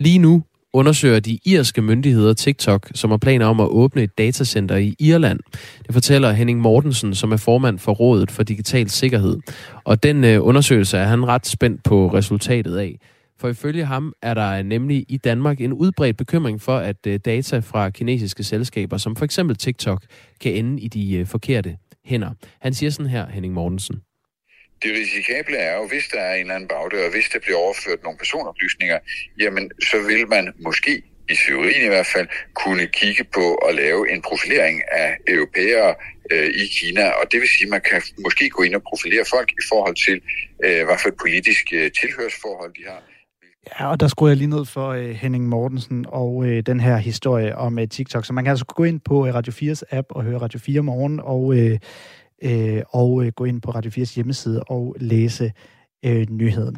[0.00, 0.42] Lige nu
[0.72, 5.40] undersøger de irske myndigheder TikTok, som har planer om at åbne et datacenter i Irland.
[5.86, 9.38] Det fortæller Henning Mortensen, som er formand for Rådet for Digital Sikkerhed.
[9.84, 12.98] Og den øh, undersøgelse er han ret spændt på resultatet af.
[13.40, 17.58] For ifølge ham er der nemlig i Danmark en udbredt bekymring for, at øh, data
[17.58, 20.02] fra kinesiske selskaber, som for eksempel TikTok,
[20.40, 22.30] kan ende i de øh, forkerte hænder.
[22.60, 24.00] Han siger sådan her, Henning Mortensen.
[24.82, 27.58] Det risikable er jo, hvis der er en eller anden bagdør, og hvis der bliver
[27.58, 28.98] overført nogle personoplysninger,
[29.40, 34.12] jamen så vil man måske, i teorien i hvert fald, kunne kigge på at lave
[34.12, 35.94] en profilering af europæere
[36.30, 37.04] øh, i Kina.
[37.08, 39.96] Og det vil sige, at man kan måske gå ind og profilere folk i forhold
[40.06, 40.16] til,
[40.64, 43.02] øh, hvad for et politisk øh, tilhørsforhold de har.
[43.80, 46.96] Ja, og der skruer jeg lige ned for øh, Henning Mortensen og øh, den her
[46.96, 48.26] historie om øh, TikTok.
[48.26, 50.82] Så man kan altså gå ind på øh, Radio 4's app og høre Radio 4
[50.82, 51.78] morgen, og, Øh,
[52.44, 55.52] uh, og øh, gå ind på Radio 4's hjemmeside og læse
[56.04, 56.76] øh, nyheden.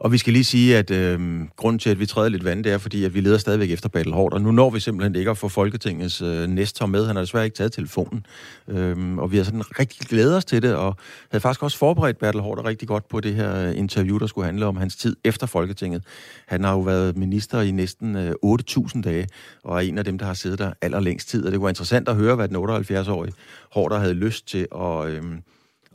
[0.00, 2.72] Og vi skal lige sige, at øh, grunden til, at vi træder lidt vand, det
[2.72, 5.30] er, fordi at vi leder stadigvæk efter Battle Hård, og nu når vi simpelthen ikke
[5.30, 7.06] at få Folketingets øh, næstor med.
[7.06, 8.26] Han har desværre ikke taget telefonen,
[8.68, 10.96] øh, og vi har sådan rigtig glædet os til det, og
[11.30, 14.44] havde faktisk også forberedt Battle Hård rigtig godt på det her øh, interview, der skulle
[14.44, 16.02] handle om hans tid efter Folketinget.
[16.46, 19.28] Han har jo været minister i næsten øh, 8.000 dage,
[19.64, 22.08] og er en af dem, der har siddet der allerlængst tid, og det var interessant
[22.08, 23.32] at høre, hvad den 78-årige
[23.72, 25.22] Hård havde lyst til at, øh,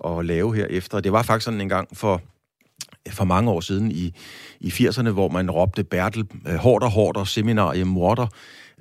[0.05, 0.99] at lave her efter.
[0.99, 2.21] Det var faktisk sådan en gang for
[3.09, 4.13] for mange år siden i,
[4.65, 8.27] i 80'erne, hvor man råbte Bertel øh, hårdt og hårdt og seminarie morder.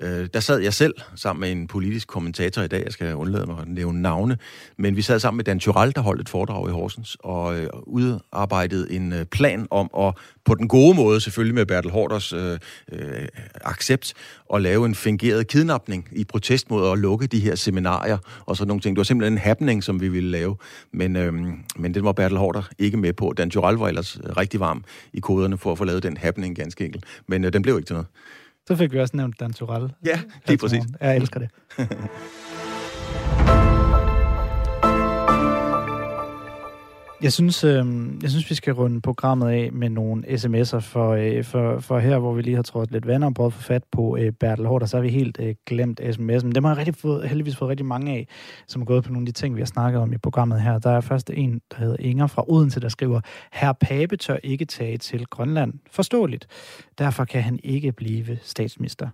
[0.00, 3.46] Øh, der sad jeg selv sammen med en politisk kommentator i dag, jeg skal undlade
[3.46, 4.38] mig at nævne navne,
[4.76, 7.68] men vi sad sammen med Dan Tyrell, der holdt et foredrag i Horsens, og øh,
[7.82, 10.14] udarbejdede en øh, plan om at,
[10.44, 12.58] på den gode måde selvfølgelig med Bertel Hårders øh,
[12.92, 14.14] øh, accept,
[14.54, 18.68] at lave en fingeret kidnapning i protest mod at lukke de her seminarier og sådan
[18.68, 18.96] nogle ting.
[18.96, 20.56] Det var simpelthen en happening, som vi ville lave,
[20.92, 21.32] men, øh,
[21.76, 23.34] men den var Bertel Hårder ikke med på.
[23.36, 26.84] Dan Tyrell var ellers rigtig varm i koderne for at få lavet den happening ganske
[26.84, 28.06] enkelt, men øh, den blev ikke til noget.
[28.66, 29.92] Så fik vi også nævnt Dan Turell.
[30.04, 30.82] Ja, lige præcis.
[31.00, 31.50] Jeg elsker det.
[37.24, 37.86] Jeg synes, øh,
[38.22, 42.18] jeg synes, vi skal runde programmet af med nogle sms'er, for, øh, for, for her,
[42.18, 44.66] hvor vi lige har trådt lidt vand og prøvet at få fat på øh, Bertel
[44.66, 46.52] Hård, så har vi helt øh, glemt sms'en.
[46.52, 48.28] Dem har jeg rigtig fået, heldigvis fået rigtig mange af,
[48.66, 50.78] som er gået på nogle af de ting, vi har snakket om i programmet her.
[50.78, 53.20] Der er først en, der hedder Inger fra Odense, der skriver,
[53.52, 55.72] Herr Pape tør ikke tage til Grønland.
[55.90, 56.46] Forståeligt.
[56.98, 59.08] Derfor kan han ikke blive statsminister.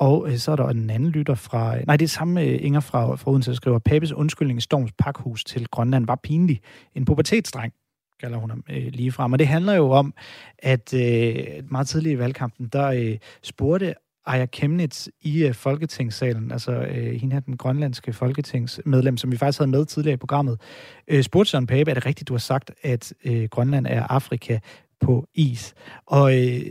[0.00, 1.76] Og øh, så er der en anden lytter fra...
[1.76, 4.60] Øh, nej, det er samme øh, Inger fra, fra Odense, der skriver, Papes undskyldning i
[4.60, 6.60] Storms pakhus til Grønland var pinlig.
[6.94, 7.72] En pubertetsdreng
[8.20, 9.32] kalder hun ham øh, lige frem.
[9.32, 10.14] Og det handler jo om,
[10.58, 11.34] at øh,
[11.70, 13.94] meget tidligt i valgkampen, der øh, spurgte
[14.26, 19.58] Aya Kemnitz i øh, Folketingssalen, altså øh, hende her, den grønlandske folketingsmedlem, som vi faktisk
[19.58, 20.60] havde med tidligere i programmet,
[21.08, 24.58] øh, spurgte Søren Pape, er det rigtigt, du har sagt, at øh, Grønland er Afrika
[25.00, 25.74] på is?
[26.06, 26.62] Og øh,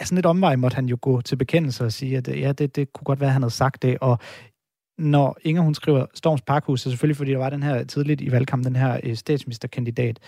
[0.00, 2.76] af sådan et omvej måtte han jo gå til bekendelse og sige, at ja, det,
[2.76, 4.18] det kunne godt være, at han havde sagt det, og
[4.98, 8.32] når Inger hun skriver Storms Parkhus, så selvfølgelig fordi der var den her tidligt i
[8.32, 10.18] valgkampen, den her øh, statsministerkandidat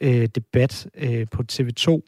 [0.00, 2.00] øh, debat øh, på TV2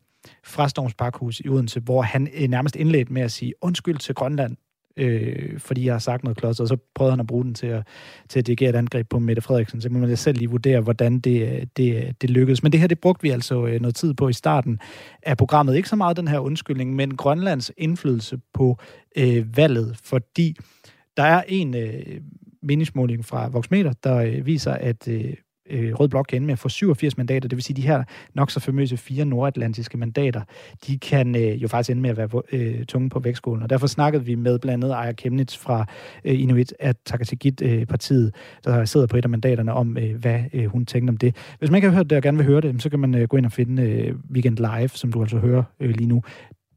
[0.44, 4.14] fra Storms Parkhus i Odense, hvor han øh, nærmest indledte med at sige undskyld til
[4.14, 4.56] Grønland
[4.97, 7.66] øh, fordi jeg har sagt noget klodset, og så prøvede han at bruge den til
[7.66, 7.86] at,
[8.28, 9.80] til at dirigere et angreb på Mette Frederiksen.
[9.80, 12.62] Så må man selv lige vurdere, hvordan det, det, det lykkedes.
[12.62, 14.78] Men det her, det brugte vi altså øh, noget tid på i starten
[15.22, 15.76] af programmet.
[15.76, 18.78] Ikke så meget den her undskyldning, men Grønlands indflydelse på
[19.16, 20.57] øh, valget, fordi
[21.16, 22.20] der er en øh,
[22.62, 25.34] meningsmåling fra Voxmeter, der øh, viser, at øh,
[25.70, 28.04] øh, Rød Blok kan ende med at få 87 mandater, det vil sige, de her
[28.34, 30.40] nok så famøse fire nordatlantiske mandater,
[30.86, 33.62] de kan øh, jo faktisk ende med at være øh, tunge på vægtskålen.
[33.62, 35.86] Og derfor snakkede vi med blandt andet Aya Kemnitz fra
[36.24, 40.86] øh, Inuit Ataqatigiit-partiet, øh, der sidder på et af mandaterne, om øh, hvad øh, hun
[40.86, 41.36] tænkte om det.
[41.58, 43.28] Hvis man ikke har hørt det og gerne vil høre det, så kan man øh,
[43.28, 46.22] gå ind og finde øh, Weekend Live, som du altså hører øh, lige nu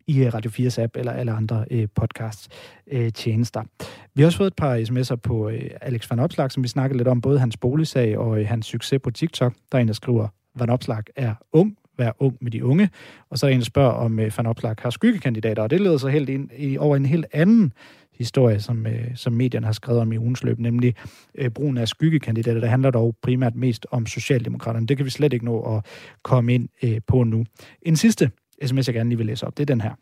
[0.09, 3.59] i øh, Radio 4's app eller alle andre øh, podcast-tjenester.
[3.59, 6.67] Øh, vi har også fået et par sms'er på øh, Alex Van Opslag, som vi
[6.67, 9.53] snakkede lidt om, både hans boligsag og øh, hans succes på TikTok.
[9.71, 12.89] Der er en, der skriver, Van Opslag er ung, vær ung med de unge.
[13.29, 15.81] Og så er der en, der spørger, om øh, Van Opslag har skyggekandidater, og det
[15.81, 17.73] leder så helt ind i, over en helt anden
[18.19, 20.95] historie, som, øh, som medierne har skrevet om i ugens løb, nemlig
[21.35, 22.59] øh, brugen af skyggekandidater.
[22.59, 24.87] Det handler dog primært mest om Socialdemokraterne.
[24.87, 25.85] Det kan vi slet ikke nå at
[26.23, 27.45] komme ind øh, på nu.
[27.81, 28.31] En sidste
[28.65, 29.93] sms, jeg gerne lige vil læse op, det er den her.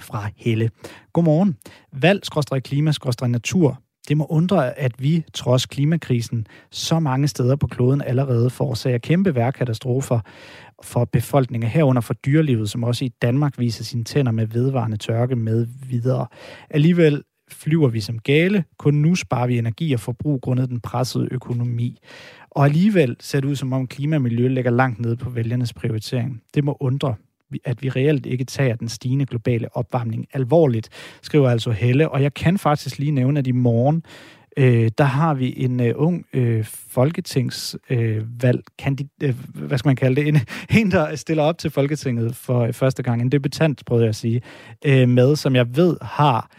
[0.00, 0.70] fra Helle.
[1.12, 1.56] Godmorgen.
[1.92, 2.22] Valg,
[2.64, 2.92] klima,
[3.28, 3.82] natur.
[4.08, 9.34] Det må undre, at vi, trods klimakrisen, så mange steder på kloden allerede forårsager kæmpe
[9.34, 10.20] værkatastrofer
[10.82, 15.36] for befolkninger herunder for dyrelivet, som også i Danmark viser sine tænder med vedvarende tørke
[15.36, 16.26] med videre.
[16.70, 18.64] Alligevel flyver vi som gale.
[18.78, 21.98] Kun nu sparer vi energi og forbrug grundet den pressede økonomi.
[22.50, 25.72] Og alligevel ser det ud som om klima og miljø ligger langt nede på vælgernes
[25.72, 26.42] prioritering.
[26.54, 27.14] Det må undre,
[27.64, 30.88] at vi reelt ikke tager den stigende globale opvarmning alvorligt,
[31.22, 32.08] skriver altså Helle.
[32.08, 34.02] Og jeg kan faktisk lige nævne, at i morgen,
[34.56, 39.96] øh, der har vi en øh, ung øh, folketingsvalg, øh, kandid, øh, hvad skal man
[39.96, 40.38] kalde det, en,
[40.80, 44.16] en, der stiller op til Folketinget for øh, første gang, en debutant, prøvede jeg at
[44.16, 44.42] sige,
[44.84, 46.50] øh, med, som jeg ved har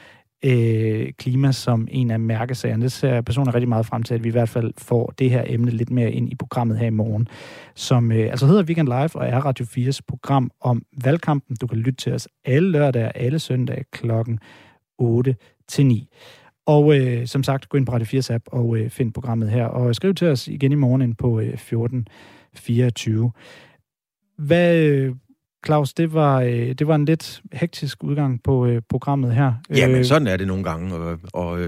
[0.44, 2.84] øh, klima som en af mærkesagerne.
[2.84, 5.30] Det ser jeg personligt rigtig meget frem til, at vi i hvert fald får det
[5.30, 7.28] her emne lidt mere ind i programmet her i morgen,
[7.76, 11.56] som øh, altså hedder Weekend Live og er Radio 4's program om valgkampen.
[11.56, 14.40] Du kan lytte til os alle lørdage og alle søndage klokken
[14.98, 15.36] 8
[15.68, 16.10] til 9.
[16.66, 19.66] Og øh, som sagt, gå ind på Radio 4's app og øh, find programmet her,
[19.66, 23.32] og skriv til os igen i morgen på øh, 1424.
[24.38, 25.16] Hvad øh,
[25.66, 29.54] Claus, det var, øh, det var en lidt hektisk udgang på øh, programmet her.
[29.70, 30.96] Jamen, øh, sådan er det nogle gange.
[30.96, 31.62] Og, og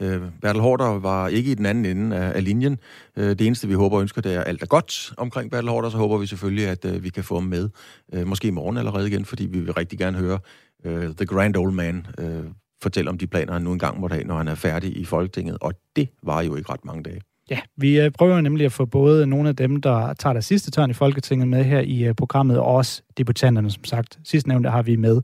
[0.00, 2.78] øh, Bertel Hårder var ikke i den anden ende af, af linjen.
[3.16, 5.90] Øh, det eneste, vi håber og ønsker, det er alt er godt omkring Bertel Hårder.
[5.90, 7.68] Så håber vi selvfølgelig, at øh, vi kan få ham med.
[8.12, 10.38] Øh, måske i morgen allerede igen, fordi vi vil rigtig gerne høre
[10.84, 12.44] øh, The Grand Old Man øh,
[12.82, 15.58] fortælle om de planer, han nu engang måtte have, når han er færdig i Folketinget.
[15.60, 17.20] Og det var jo ikke ret mange dage.
[17.50, 20.70] Ja, vi øh, prøver nemlig at få både nogle af dem, der tager der sidste
[20.70, 24.18] tørn i Folketinget med her i øh, programmet, og også debutanterne, som sagt.
[24.24, 25.22] Sidst nævnte har vi med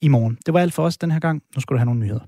[0.00, 0.38] i morgen.
[0.46, 1.42] Det var alt for os den her gang.
[1.54, 2.20] Nu skal du have nogle nyheder.